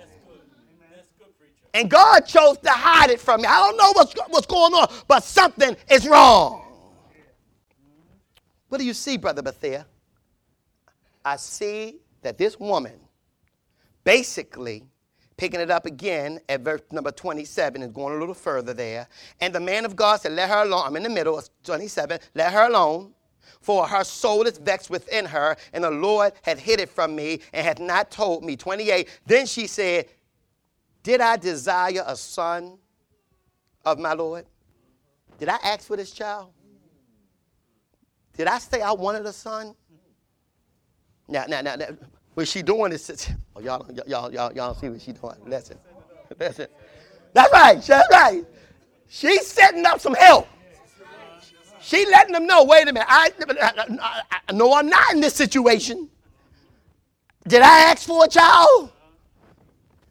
[1.75, 3.47] And God chose to hide it from me.
[3.49, 6.62] I don't know what's, what's going on, but something is wrong.
[8.68, 9.87] What do you see, Brother Bethia?
[11.25, 12.99] I see that this woman
[14.05, 14.85] basically
[15.37, 19.09] picking it up again at verse number 27 and going a little further there.
[19.41, 20.85] And the man of God said, Let her alone.
[20.87, 22.18] I'm in the middle of 27.
[22.35, 23.12] Let her alone.
[23.61, 27.41] For her soul is vexed within her, and the Lord hath hid it from me
[27.53, 28.57] and hath not told me.
[28.57, 29.09] 28.
[29.25, 30.07] Then she said,
[31.03, 32.79] Did I desire a son
[33.85, 34.47] of my Lord?
[35.39, 36.53] Did I ask for this child?
[38.37, 39.75] Did I say I wanted a son?
[41.33, 41.87] Now, now, now, now
[42.35, 45.37] what she doing is, oh, y'all, y'all, y'all, y'all see what she doing.
[45.47, 45.78] Listen,
[46.39, 46.66] listen.
[47.33, 48.45] That's right, that's right.
[49.09, 50.47] She's setting up some help.
[51.80, 53.30] She letting them know, wait a minute, I,
[53.61, 56.09] I, I know I'm not in this situation.
[57.49, 58.93] Did I ask for a child?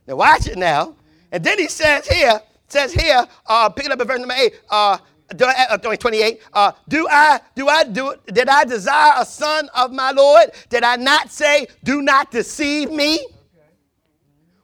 [0.08, 0.96] Now watch it now.
[1.32, 4.98] And then he says here, says here, uh, picking up at verse number 8, uh,
[5.40, 6.42] uh, 28.
[6.54, 10.52] Uh, do I, do I, do, did I desire a son of my Lord?
[10.70, 13.20] Did I not say, do not deceive me?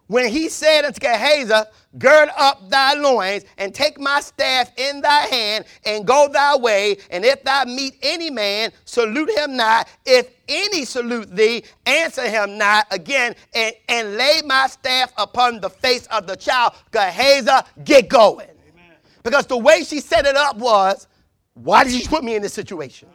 [0.08, 5.22] When he said unto Gehazi, Gird up thy loins and take my staff in thy
[5.22, 6.98] hand and go thy way.
[7.10, 9.88] And if thou meet any man, salute him not.
[10.06, 15.70] If any salute thee, answer him not again and, and lay my staff upon the
[15.70, 16.74] face of the child.
[16.92, 18.48] Gehazi, get going.
[19.28, 21.06] Because the way she set it up was,
[21.54, 23.10] why did you put me in this situation?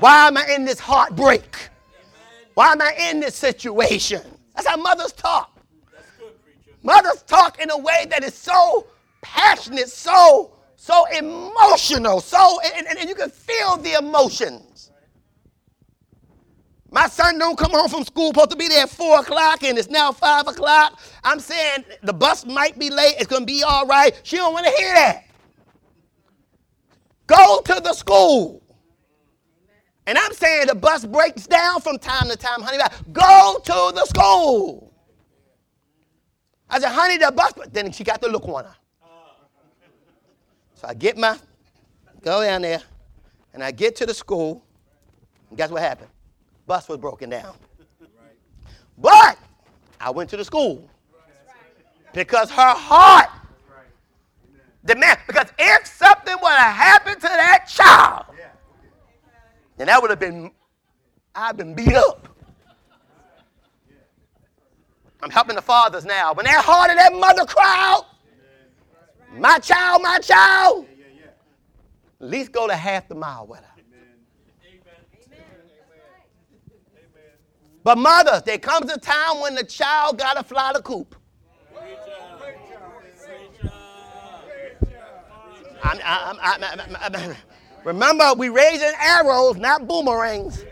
[0.00, 1.68] Why am I in this heartbreak?
[2.54, 4.22] Why am I in this situation?
[4.56, 5.56] That's how mothers talk.
[6.82, 8.88] Mothers talk in a way that is so
[9.22, 14.75] passionate, so so emotional, so and, and, and you can feel the emotions.
[16.90, 19.76] My son don't come home from school, supposed to be there at 4 o'clock, and
[19.76, 21.00] it's now 5 o'clock.
[21.24, 23.16] I'm saying the bus might be late.
[23.18, 24.18] It's to be all right.
[24.22, 25.24] She don't want to hear that.
[27.26, 28.62] Go to the school.
[30.06, 32.78] And I'm saying the bus breaks down from time to time, honey.
[33.12, 34.94] Go to the school.
[36.70, 37.52] I said, honey, the bus.
[37.56, 38.76] But then she got the look on her.
[40.74, 41.36] So I get my,
[42.22, 42.82] go down there,
[43.52, 44.64] and I get to the school.
[45.48, 46.10] And guess what happened?
[46.66, 47.54] Bus was broken down.
[48.98, 49.38] But
[50.00, 50.88] I went to the school
[52.12, 53.28] because her heart
[54.84, 58.26] demand because if something would have happened to that child,
[59.76, 60.50] then that would have been
[61.34, 62.28] I've been beat up.
[65.22, 66.32] I'm helping the fathers now.
[66.32, 68.06] When that heart of that mother cry out,
[69.38, 70.86] my child, my child,
[72.20, 73.75] at least go to half the mile with her.
[77.86, 81.14] But mothers, there comes a time when the child got to fly the coop.
[85.84, 86.64] I'm, I'm,
[87.00, 87.36] I'm,
[87.84, 90.64] remember, we raising arrows, not boomerangs.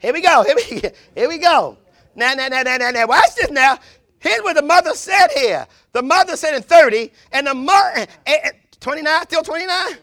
[0.00, 0.42] Here we go.
[0.42, 0.82] Here we,
[1.14, 1.78] here we go.
[2.16, 3.06] Now, now, now, now, now, now.
[3.06, 3.78] Watch this now.
[4.20, 5.66] Here's what the mother said here.
[5.92, 8.50] The mother said in 30, and the mother, eh, eh,
[8.80, 9.96] 29, still 29?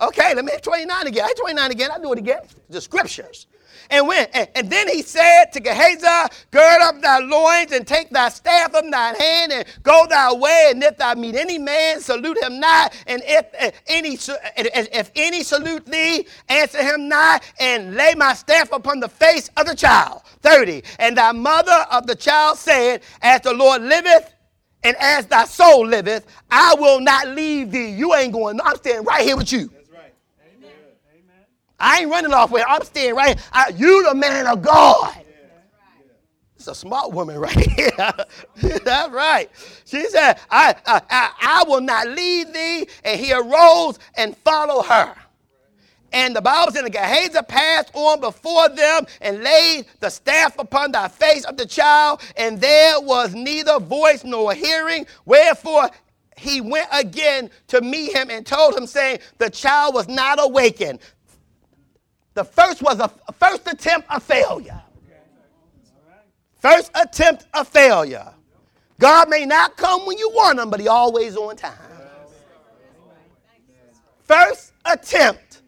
[0.00, 1.24] Okay, let me hit 29 again.
[1.24, 1.90] I hit 29 again.
[1.92, 2.40] I'll do it again.
[2.68, 3.46] The scriptures.
[3.90, 8.10] And when and, and, then he said to Gehazi, Gird up thy loins and take
[8.10, 10.68] thy staff of thine hand and go thy way.
[10.70, 12.94] And if thou meet any man, salute him not.
[13.06, 13.46] And if
[13.88, 17.42] any if any salute thee, answer him not.
[17.58, 20.22] And lay my staff upon the face of the child.
[20.42, 20.82] 30.
[20.98, 24.34] And thy mother of the child said, As the Lord liveth,
[24.82, 27.90] and as thy soul liveth, I will not leave thee.
[27.90, 28.60] You ain't going.
[28.62, 29.70] I'm staying right here with you.
[31.80, 33.46] I ain't running off with I'm staying right here.
[33.52, 35.16] I, you the man of God.
[36.60, 37.90] It's a smart woman right here.
[38.84, 39.50] That's right.
[39.86, 42.86] She said, I, I, I, will not leave thee.
[43.02, 45.14] And he arose and followed her.
[46.12, 50.92] And the Bible said, and Gehazi passed on before them and laid the staff upon
[50.92, 55.06] the face of the child, and there was neither voice nor hearing.
[55.24, 55.88] Wherefore
[56.36, 60.98] he went again to meet him and told him, saying, The child was not awakened.
[62.34, 64.80] The first was a first attempt a failure.
[66.60, 68.32] First attempt a failure.
[68.98, 71.72] God may not come when you want him, but he always on time.
[74.24, 75.62] First attempt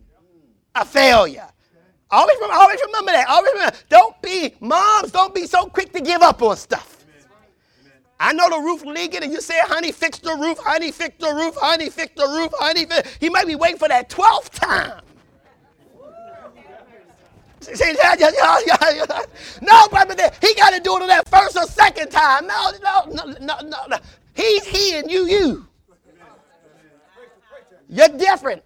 [0.75, 1.49] a failure.
[2.11, 3.27] Always, always remember that.
[3.27, 3.77] Always remember.
[3.89, 7.05] Don't be, moms, don't be so quick to give up on stuff.
[8.21, 11.35] I know the roof leaking, and you say, honey, fix the roof, honey, fix the
[11.35, 12.85] roof, honey, fix the roof, honey.
[12.85, 13.17] Fix.
[13.19, 15.01] He might be waiting for that 12th time.
[19.63, 22.47] no, brother, he got to do it on that first or second time.
[22.47, 23.05] No, no,
[23.41, 23.99] no, no, no.
[24.35, 25.67] He's he and you, you.
[27.89, 28.63] You're different.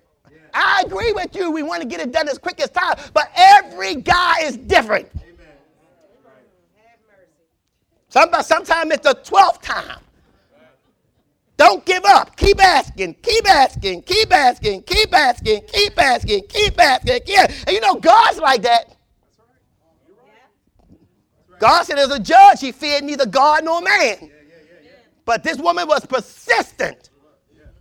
[0.55, 1.51] I agree with you.
[1.51, 5.09] We want to get it done as quick as time, but every guy is different.
[8.09, 10.01] Sometimes, sometimes it's the 12th time.
[11.57, 12.37] Don't give up.
[12.37, 17.21] Keep asking, keep asking, keep asking, keep asking, keep asking, keep asking.
[17.27, 17.47] Yeah.
[17.67, 18.95] And you know, God's like that.
[21.59, 24.31] God said, as a judge, he feared neither God nor man.
[25.25, 27.11] But this woman was persistent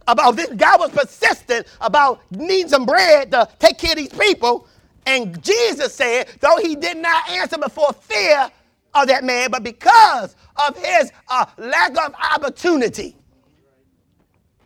[0.07, 4.67] about this guy was persistent about needing some bread to take care of these people.
[5.05, 8.49] And Jesus said, though he did not answer before fear,
[8.95, 10.35] of that man, but because
[10.67, 13.15] of his uh, lack of opportunity,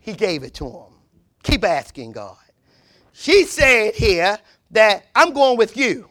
[0.10, 0.94] he gave it to him.
[1.44, 2.38] Keep asking God.
[3.14, 4.38] She said here
[4.72, 6.10] that I'm going with you.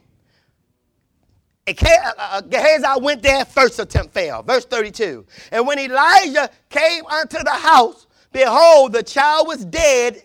[1.66, 4.46] And uh, uh, Gehazi went there, first attempt failed.
[4.46, 5.26] Verse 32.
[5.52, 10.22] And when Elijah came unto the house, behold, the child was dead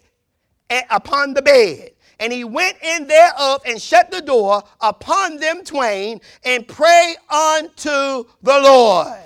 [0.89, 1.91] upon the bed.
[2.19, 8.24] And he went in thereof and shut the door upon them twain and prayed unto
[8.41, 9.17] the Lord.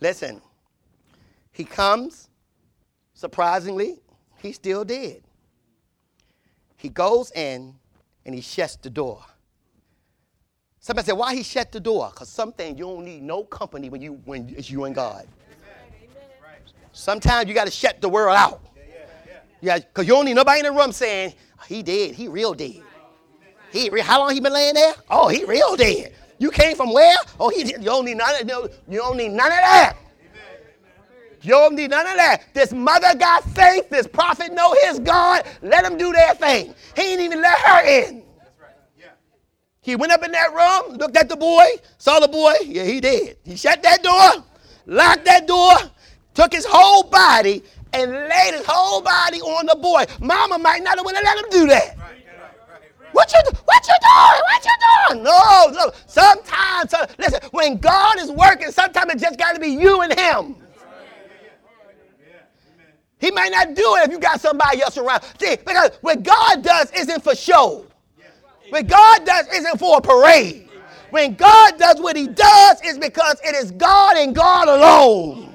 [0.00, 0.42] Listen,
[1.52, 2.28] he comes,
[3.22, 4.00] surprisingly,
[4.38, 5.22] he still did.
[6.76, 7.74] He goes in
[8.26, 9.24] and he shuts the door.
[10.80, 12.10] Somebody said, why he shut the door?
[12.12, 15.28] Because something you don't need no company when you when it's you and God.
[16.90, 18.60] Sometimes you got to shut the world out.
[19.60, 21.34] Yeah, because you don't need nobody in the room saying,
[21.68, 22.16] he dead.
[22.16, 22.82] He real dead.
[23.70, 24.94] He how long he been laying there?
[25.08, 26.12] Oh, he real dead.
[26.40, 27.16] You came from where?
[27.38, 29.96] Oh, he you don't need none of you don't need none of that.
[31.42, 32.54] You don't need none of that.
[32.54, 33.90] This mother got faith.
[33.90, 35.44] This prophet know his God.
[35.60, 36.74] Let him do their thing.
[36.94, 38.22] He ain't even let her in.
[39.80, 41.64] He went up in that room, looked at the boy,
[41.98, 42.54] saw the boy.
[42.64, 43.36] Yeah, he did.
[43.42, 44.44] He shut that door,
[44.86, 45.74] locked that door,
[46.34, 50.04] took his whole body, and laid his whole body on the boy.
[50.20, 51.96] Mama might not have want to let him do that.
[53.10, 54.42] What you what you doing?
[54.44, 55.24] What you doing?
[55.24, 55.92] No, no.
[56.06, 60.18] Sometimes, uh, listen, when God is working, sometimes it just got to be you and
[60.18, 60.61] Him.
[63.22, 65.22] He may not do it if you got somebody else around.
[65.38, 67.86] See, because what God does isn't for show.
[68.70, 70.68] What God does isn't for a parade.
[71.10, 75.51] When God does what He does, it's because it is God and God alone.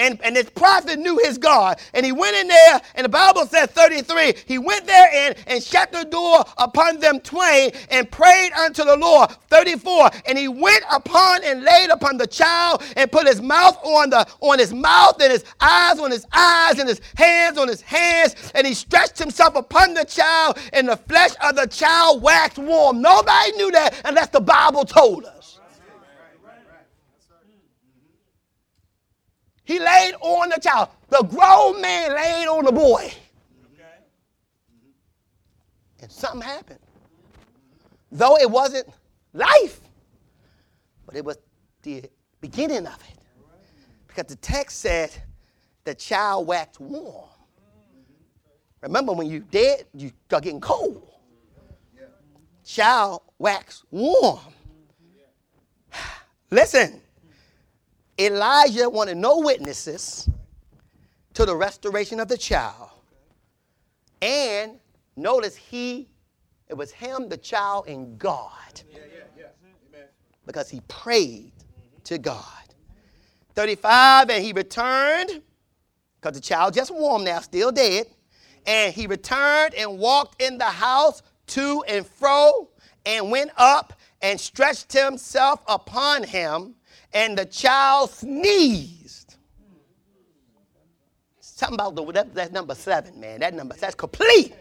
[0.00, 1.78] And, and this prophet knew his God.
[1.94, 5.62] And he went in there, and the Bible says 33, he went there and, and
[5.62, 9.30] shut the door upon them twain and prayed unto the Lord.
[9.50, 14.10] 34, and he went upon and laid upon the child and put his mouth on
[14.10, 17.82] the on his mouth and his eyes on his eyes and his hands on his
[17.82, 18.34] hands.
[18.54, 23.02] And he stretched himself upon the child, and the flesh of the child waxed warm.
[23.02, 25.39] Nobody knew that unless the Bible told us.
[29.70, 30.88] He laid on the child.
[31.10, 33.12] The grown man laid on the boy.
[36.02, 36.80] And something happened.
[38.10, 38.88] Though it wasn't
[39.32, 39.80] life,
[41.06, 41.38] but it was
[41.82, 42.02] the
[42.40, 43.18] beginning of it.
[44.08, 45.12] Because the text said
[45.84, 47.28] the child waxed warm.
[48.80, 51.08] Remember, when you're dead, you start getting cold.
[52.64, 54.40] Child wax warm.
[56.50, 57.00] Listen,
[58.20, 60.28] Elijah wanted no witnesses
[61.32, 62.90] to the restoration of the child.
[64.20, 64.78] And
[65.16, 66.08] notice he,
[66.68, 68.82] it was him, the child, and God.
[70.44, 71.52] Because he prayed
[72.04, 72.44] to God.
[73.54, 75.42] 35, and he returned,
[76.20, 78.06] because the child just warm now, still dead.
[78.66, 82.68] And he returned and walked in the house to and fro,
[83.06, 86.74] and went up and stretched himself upon him
[87.12, 89.36] and the child sneezed.
[91.40, 93.40] Something about the, that, that's number seven, man.
[93.40, 94.54] That number, that's complete.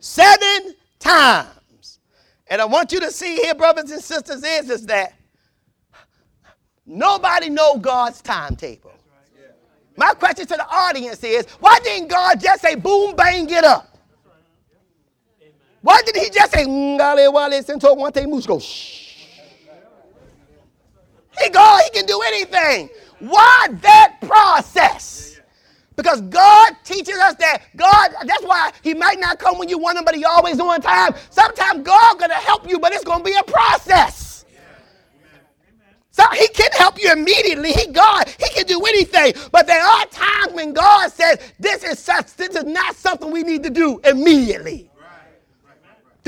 [0.00, 1.98] Seven times.
[2.48, 5.14] And I want you to see here, brothers and sisters, is, is that
[6.84, 8.92] nobody know God's timetable.
[9.96, 13.86] My question to the audience is, why didn't God just say, boom, bang, get up?
[15.82, 18.99] Why did he just say, ngale wale sento wante go shh?
[21.42, 22.90] He God, he can do anything.
[23.20, 25.40] Why that process?
[25.96, 29.98] Because God teaches us that God, that's why He might not come when you want
[29.98, 31.14] Him, but He always on time.
[31.28, 34.30] Sometimes God gonna help you, but it's gonna be a process.
[36.12, 37.72] So he can help you immediately.
[37.72, 39.32] He God, he can do anything.
[39.52, 43.42] But there are times when God says, this is such, this is not something we
[43.42, 44.89] need to do immediately.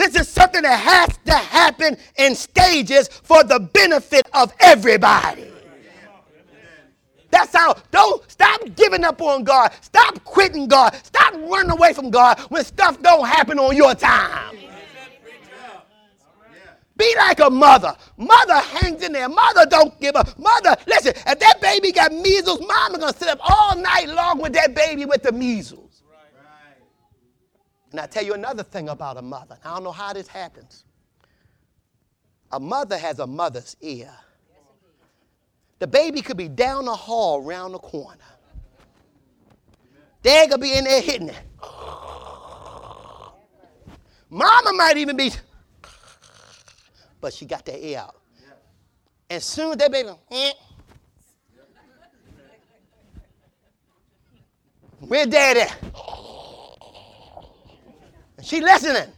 [0.03, 5.49] This is something that has to happen in stages for the benefit of everybody.
[7.31, 9.71] That's how, don't stop giving up on God.
[9.81, 10.97] Stop quitting God.
[11.05, 14.57] Stop running away from God when stuff don't happen on your time.
[16.97, 17.97] Be like a mother.
[18.17, 19.29] Mother hangs in there.
[19.29, 20.37] Mother don't give up.
[20.37, 24.53] Mother, listen, if that baby got measles, mama gonna sit up all night long with
[24.55, 25.92] that baby with the measles.
[27.93, 29.59] And I tell you another thing about a mother.
[29.63, 30.85] I don't know how this happens.
[32.51, 34.11] A mother has a mother's ear.
[35.79, 38.19] The baby could be down the hall around the corner.
[40.23, 41.39] Dad could be in there hitting it.
[44.31, 45.31] Mama might even be,
[47.21, 48.17] but she got that ear out.
[49.29, 50.53] And soon that baby, eh.
[55.01, 55.77] where dad at?
[58.43, 59.09] She listening.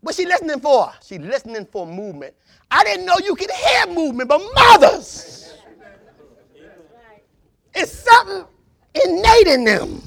[0.00, 0.92] What's she listening for?
[1.02, 2.34] She listening for movement.
[2.70, 5.54] I didn't know you could hear movement, but mothers.
[7.74, 8.44] It's something
[8.94, 10.02] innate in them.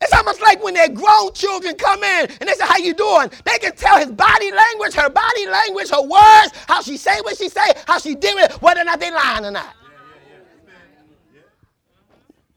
[0.00, 3.30] It's almost like when their grown children come in and they say, how you doing?
[3.44, 7.36] They can tell his body language, her body language, her words, how she say what
[7.36, 9.76] she say, how she did it, whether or not they lying or not.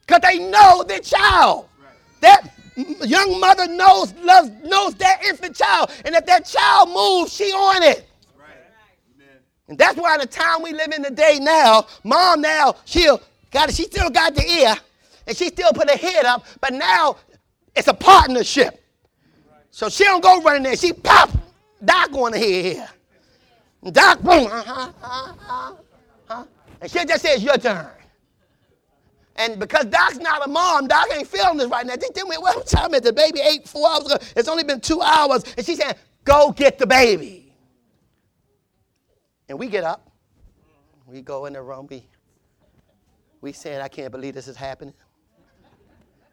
[0.08, 1.68] Because they know their child.
[2.22, 5.92] That young mother knows, loves, knows that infant child.
[6.04, 8.08] And if that child moves, she on it.
[9.68, 13.84] And that's why the time we live in today now, mom now, she'll got she
[13.84, 14.76] still got the ear,
[15.26, 17.18] and she still put her head up, but now
[17.76, 18.84] it's a partnership.
[19.72, 20.78] So she don't go running there.
[20.78, 21.32] She pop
[21.84, 22.90] Doc on the head here.
[23.92, 25.34] Doc, boom, uh-huh, uh-huh,
[26.30, 26.44] uh-huh.
[26.82, 27.88] And she just says, your turn.
[29.38, 31.96] And because Doc's not a mom, Doc ain't feeling this right now.
[31.96, 34.18] They tell me, what time is the baby ate four hours ago?
[34.36, 35.44] It's only been two hours.
[35.58, 37.54] And she's saying, go get the baby.
[39.50, 40.10] And we get up.
[41.06, 41.88] We go in the room.
[41.90, 42.08] We,
[43.42, 44.94] we said, I can't believe this is happening.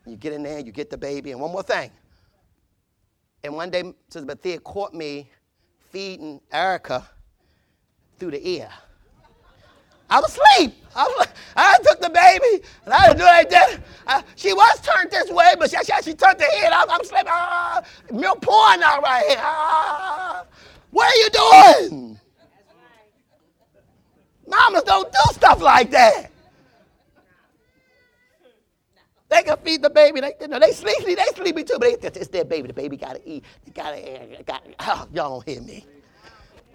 [0.07, 1.33] You get in there, you get the baby.
[1.33, 1.91] And one more thing.
[3.45, 5.29] And one day, Sister Bethia caught me
[5.91, 7.09] feeding Erica
[8.19, 8.69] through the ear.
[10.13, 10.75] I was asleep.
[10.95, 13.79] I, was, I took the baby and I didn't do like that.
[14.07, 16.71] I, she was turned this way, but she, she, she turned the head.
[16.71, 17.29] I, I'm sleeping.
[17.29, 17.83] Ah,
[18.13, 19.39] milk pouring out right here.
[19.41, 20.45] Ah,
[20.91, 22.21] what are you doing?
[24.47, 26.31] Mamas don't do stuff like that.
[29.31, 30.21] They can feed the baby.
[30.21, 31.15] They, you know, they sleepy.
[31.15, 32.69] They sleepy too, but it's their baby.
[32.69, 33.45] The baby gotta eat.
[33.65, 34.43] They gotta.
[34.45, 35.87] Got, oh, y'all don't hear me.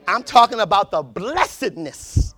[0.07, 2.33] I'm talking about the blessedness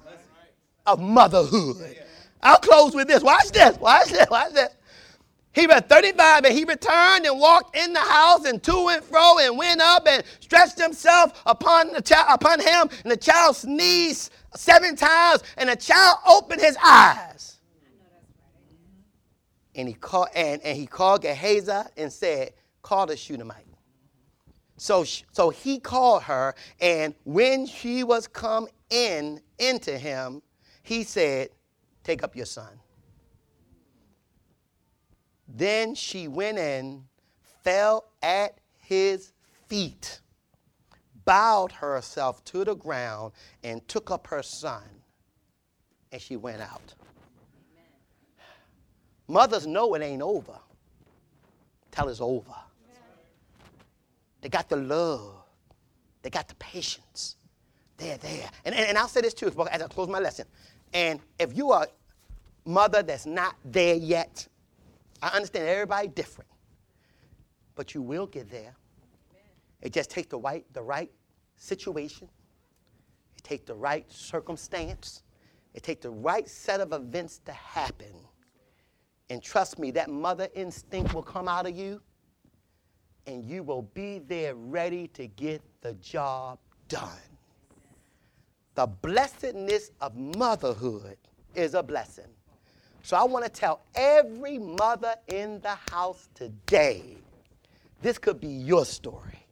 [0.93, 1.97] of motherhood.
[2.41, 3.23] I'll close with this.
[3.23, 3.77] Watch this.
[3.79, 4.29] Watch this.
[4.29, 4.69] Watch this.
[5.53, 9.39] He was 35 and he returned and walked in the house and to and fro
[9.39, 14.31] and went up and stretched himself upon the child upon him and the child sneezed
[14.55, 17.57] seven times and the child opened his eyes.
[19.75, 23.65] And he called and, and he called Gehazi and said, Call the Shunammite.
[24.77, 30.41] So, so he called her, and when she was come in into him,
[30.89, 31.49] he said,
[32.03, 32.79] Take up your son.
[35.47, 37.03] Then she went in,
[37.63, 39.31] fell at his
[39.67, 40.19] feet,
[41.25, 43.33] bowed herself to the ground,
[43.63, 44.81] and took up her son,
[46.11, 46.95] and she went out.
[49.27, 50.57] Mothers know it ain't over
[51.91, 52.55] till it's over.
[54.41, 55.35] They got the love,
[56.23, 57.35] they got the patience.
[57.99, 58.49] They're there.
[58.65, 60.45] And, and, and I'll say this too as I close my lesson.
[60.93, 64.47] And if you are a mother that's not there yet,
[65.21, 66.49] I understand everybody different,
[67.75, 68.75] but you will get there.
[69.81, 71.11] It just takes the right, the right
[71.55, 72.27] situation.
[73.37, 75.23] It takes the right circumstance.
[75.73, 78.13] It takes the right set of events to happen.
[79.29, 82.01] And trust me, that mother instinct will come out of you,
[83.27, 87.09] and you will be there ready to get the job done.
[88.75, 91.17] The blessedness of motherhood
[91.55, 92.25] is a blessing.
[93.03, 97.17] So I want to tell every mother in the house today
[98.01, 99.45] this could be your story.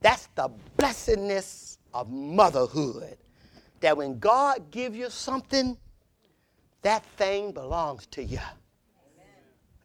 [0.00, 3.16] That's the blessedness of motherhood.
[3.80, 5.78] That when God gives you something,
[6.82, 8.40] that thing belongs to you.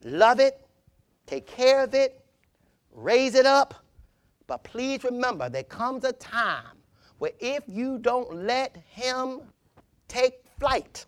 [0.04, 0.66] love it,
[1.26, 2.22] take care of it,
[2.92, 3.76] raise it up.
[4.48, 6.79] But please remember, there comes a time
[7.20, 9.42] where if you don't let him
[10.08, 11.06] take flight,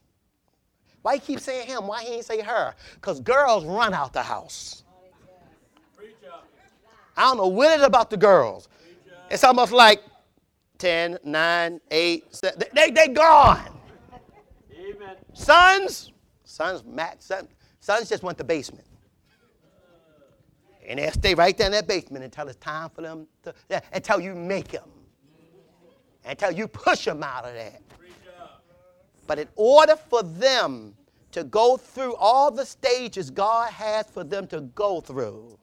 [1.01, 1.87] why you keep saying him?
[1.87, 2.75] Why he ain't say her?
[2.95, 4.83] Because girls run out the house.
[7.17, 8.69] I don't know what it is about the girls.
[9.29, 10.01] It's almost like
[10.77, 12.63] 10, 9, 8, 7.
[12.73, 13.61] They, they gone.
[14.73, 15.15] Amen.
[15.33, 16.11] Sons,
[16.43, 17.47] sons, Matt, son,
[17.79, 18.85] sons just went to basement.
[20.87, 24.19] And they'll stay right there in that basement until it's time for them to, until
[24.19, 24.89] you make them.
[26.25, 27.81] Until you push them out of that.
[29.27, 30.95] But in order for them
[31.31, 35.57] to go through all the stages God has for them to go through,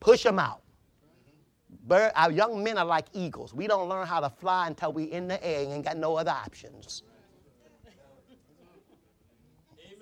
[0.00, 0.60] push them out.
[1.86, 3.52] Bird, our young men are like eagles.
[3.52, 6.16] We don't learn how to fly until we in the air and ain't got no
[6.16, 7.02] other options.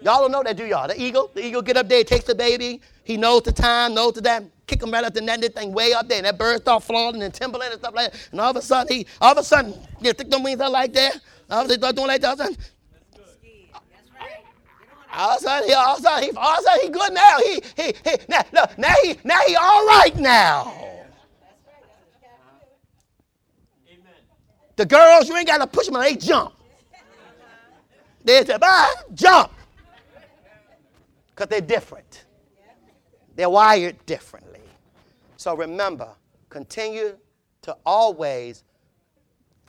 [0.00, 0.86] Y'all don't know that, do y'all?
[0.86, 2.80] The eagle, the eagle get up there, takes the baby.
[3.04, 4.51] He knows the time, knows the time.
[4.66, 6.82] Kick him right up the net, that thing way up there, and that bird start
[6.82, 8.28] flying and timbling and stuff like that.
[8.30, 10.72] And all of a sudden, he, all of a sudden, you stick them wings out
[10.72, 11.20] like that.
[11.50, 12.28] All of a sudden, start doing like that.
[12.28, 12.56] All of a sudden,
[15.14, 16.88] all of a sudden, he, all of a sudden, he, all of a sudden, he
[16.88, 17.38] good now.
[17.38, 20.74] He, he, he, now, look, now he, now he all right now.
[24.76, 26.54] The girls, you ain't got to push them, they jump.
[28.24, 29.52] They say, bye, jump.
[31.30, 32.24] Because they're different.
[33.34, 34.51] They're wired differently.
[35.42, 36.08] So remember,
[36.50, 37.16] continue
[37.62, 38.62] to always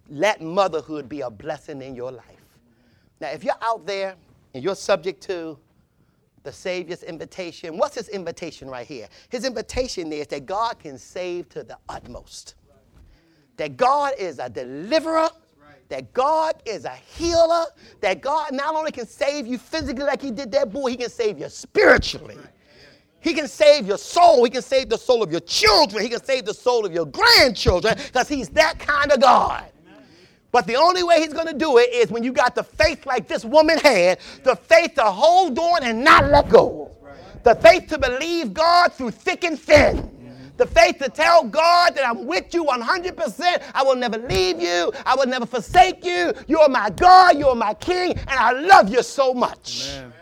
[0.07, 2.59] let motherhood be a blessing in your life.
[3.19, 4.13] Now, if you're out there
[4.53, 5.57] and you're subject to
[6.43, 9.07] the Savior's invitation, what's his invitation right here?
[9.30, 12.53] His invitation is that God can save to the utmost,
[13.57, 15.30] that God is a deliverer.
[15.89, 17.65] That God is a healer,
[17.99, 21.09] that God not only can save you physically like He did that boy, He can
[21.09, 22.38] save you spiritually.
[23.24, 24.43] He can save your soul.
[24.43, 26.03] He can save the soul of your children.
[26.03, 29.65] He can save the soul of your grandchildren because He's that kind of God.
[30.51, 33.07] But the only way he's going to do it is when you got the faith
[33.07, 36.91] like this woman had, the faith to hold on and not let go.
[37.43, 40.11] The faith to believe God through thick and thin.
[40.57, 43.63] The faith to tell God that I'm with you 100%.
[43.74, 44.93] I will never leave you.
[45.07, 46.34] I will never forsake you.
[46.47, 47.39] You're my God.
[47.39, 48.11] You're my King.
[48.11, 49.89] And I love you so much.
[49.89, 50.13] Amen.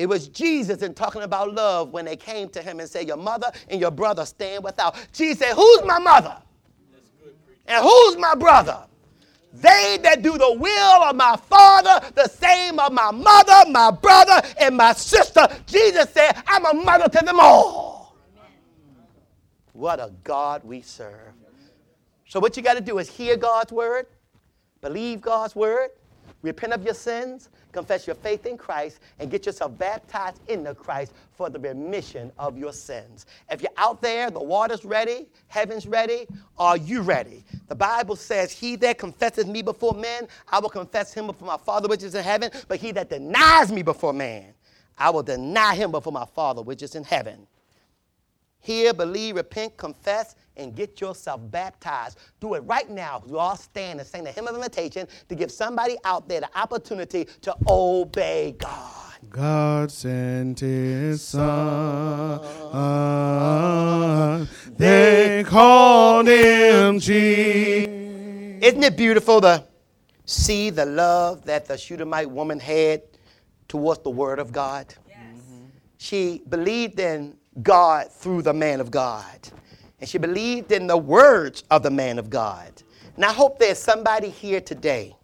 [0.00, 3.18] It was Jesus in talking about love when they came to him and said, Your
[3.18, 4.96] mother and your brother stand without.
[5.12, 6.38] Jesus said, Who's my mother?
[7.66, 8.78] And who's my brother?
[9.52, 14.40] They that do the will of my father, the same of my mother, my brother,
[14.58, 15.46] and my sister.
[15.66, 18.16] Jesus said, I'm a mother to them all.
[19.74, 21.34] What a God we serve.
[22.26, 24.06] So, what you got to do is hear God's word,
[24.80, 25.90] believe God's word,
[26.40, 31.12] repent of your sins, confess your faith in Christ, and get yourself baptized into Christ
[31.32, 33.26] for the remission of your sins.
[33.50, 36.26] If you're out there, the water's ready, heaven's ready,
[36.58, 37.44] are you ready?
[37.68, 41.56] The Bible says, He that confesses me before men, I will confess him before my
[41.56, 44.54] Father which is in heaven, but he that denies me before man,
[44.98, 47.46] I will deny him before my Father which is in heaven.
[48.60, 52.18] Hear, believe, repent, confess, and get yourself baptized.
[52.40, 53.22] Do it right now.
[53.26, 56.58] We all stand and sing the hymn of invitation to give somebody out there the
[56.58, 59.00] opportunity to obey God.
[59.28, 62.40] God sent his son.
[64.76, 67.88] They called him Jesus.
[68.62, 69.64] Isn't it beautiful to
[70.26, 73.02] see the love that the Shunammite woman had
[73.68, 74.94] towards the word of God?
[75.08, 75.18] Yes.
[75.98, 79.48] She believed in God through the man of God.
[80.00, 82.82] And she believed in the words of the man of God.
[83.16, 85.14] And I hope there's somebody here today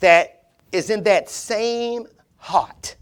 [0.00, 2.96] that is in that same heart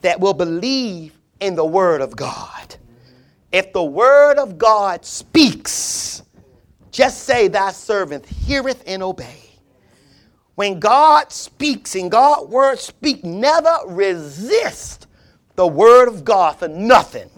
[0.00, 2.76] that will believe in the word of God.
[3.52, 6.22] If the word of God speaks,
[6.90, 9.40] just say, Thy servant heareth and obey.
[10.54, 15.06] When God speaks and God's word speak, never resist
[15.56, 17.28] the word of God for nothing.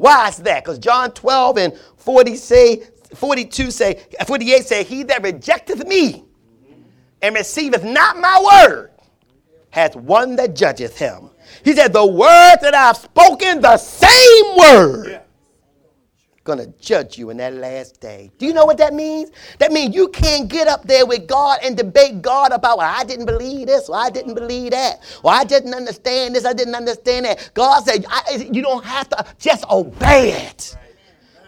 [0.00, 0.64] Why is that?
[0.64, 2.84] Because John 12 and 40 say,
[3.14, 6.24] 42 say, 48 say, He that rejecteth me
[7.20, 8.92] and receiveth not my word
[9.68, 11.28] hath one that judgeth him.
[11.62, 15.20] He said, The word that I've spoken, the same word
[16.44, 18.30] going to judge you in that last day.
[18.38, 19.30] Do you know what that means?
[19.58, 23.04] That means you can't get up there with God and debate God about, well, I
[23.04, 26.74] didn't believe this, or I didn't believe that, or I didn't understand this, I didn't
[26.74, 27.50] understand that.
[27.54, 28.06] God said,
[28.54, 30.76] you don't have to just obey it.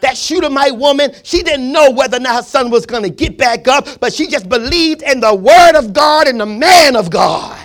[0.01, 3.39] That Shunammite woman, she didn't know whether or not her son was going to get
[3.39, 7.09] back up, but she just believed in the word of God and the man of
[7.09, 7.62] God.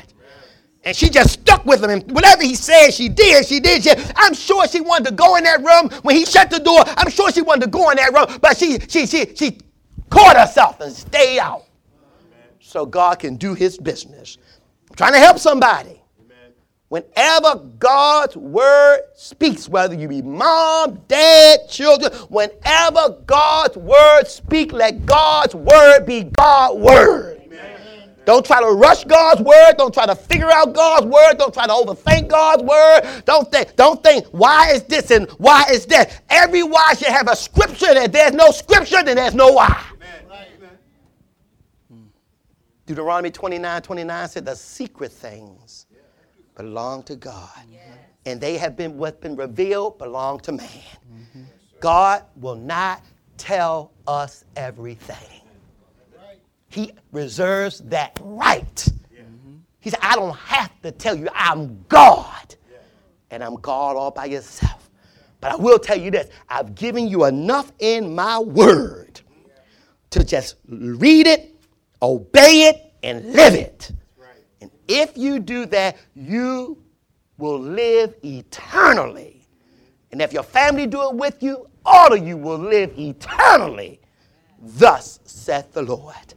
[0.87, 1.89] And she just stuck with him.
[1.89, 3.45] And whatever he said, she did.
[3.45, 3.83] She did.
[3.83, 6.81] She, I'm sure she wanted to go in that room when he shut the door.
[6.85, 9.59] I'm sure she wanted to go in that room, but she she she she
[10.09, 11.65] caught herself and stayed out.
[12.61, 14.37] So God can do his business.
[14.89, 16.01] I'm trying to help somebody.
[16.87, 25.05] Whenever God's word speaks, whether you be mom, dad, children, whenever God's word speak, let
[25.05, 27.41] God's word be God's word.
[28.27, 29.75] Don't try to rush God's word.
[29.77, 31.37] Don't try to figure out God's word.
[31.37, 33.23] Don't try to overthink God's word.
[33.23, 36.23] Don't think, don't think, why is this and why is that?
[36.29, 37.85] Every why should have a scripture.
[37.87, 39.81] And if there's no scripture, then there's no why.
[42.85, 45.85] Deuteronomy 29 29 said, The secret things
[46.53, 47.49] belong to God.
[48.25, 50.67] And they have been what's been revealed belong to man.
[50.67, 51.43] Mm-hmm.
[51.79, 53.05] God will not
[53.37, 55.36] tell us everything.
[56.69, 58.87] He reserves that right.
[59.79, 62.55] He said, I don't have to tell you I'm God.
[63.31, 64.89] And I'm God all by yourself.
[65.39, 69.21] But I will tell you this I've given you enough in my word
[70.09, 71.55] to just read it,
[72.01, 73.91] obey it, and live it.
[74.61, 76.83] And if you do that, you
[77.37, 79.47] will live eternally.
[80.11, 84.01] And if your family do it with you, all of you will live eternally.
[84.59, 86.33] Thus saith the Lord.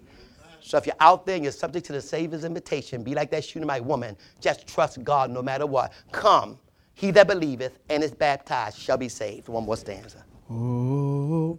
[0.70, 3.44] So if you're out there and you're subject to the Savior's invitation, be like that
[3.44, 4.16] Shunammite woman.
[4.40, 5.92] Just trust God no matter what.
[6.12, 6.60] Come,
[6.94, 9.48] he that believeth and is baptized shall be saved.
[9.48, 10.24] One more stanza.
[10.48, 11.58] Oh,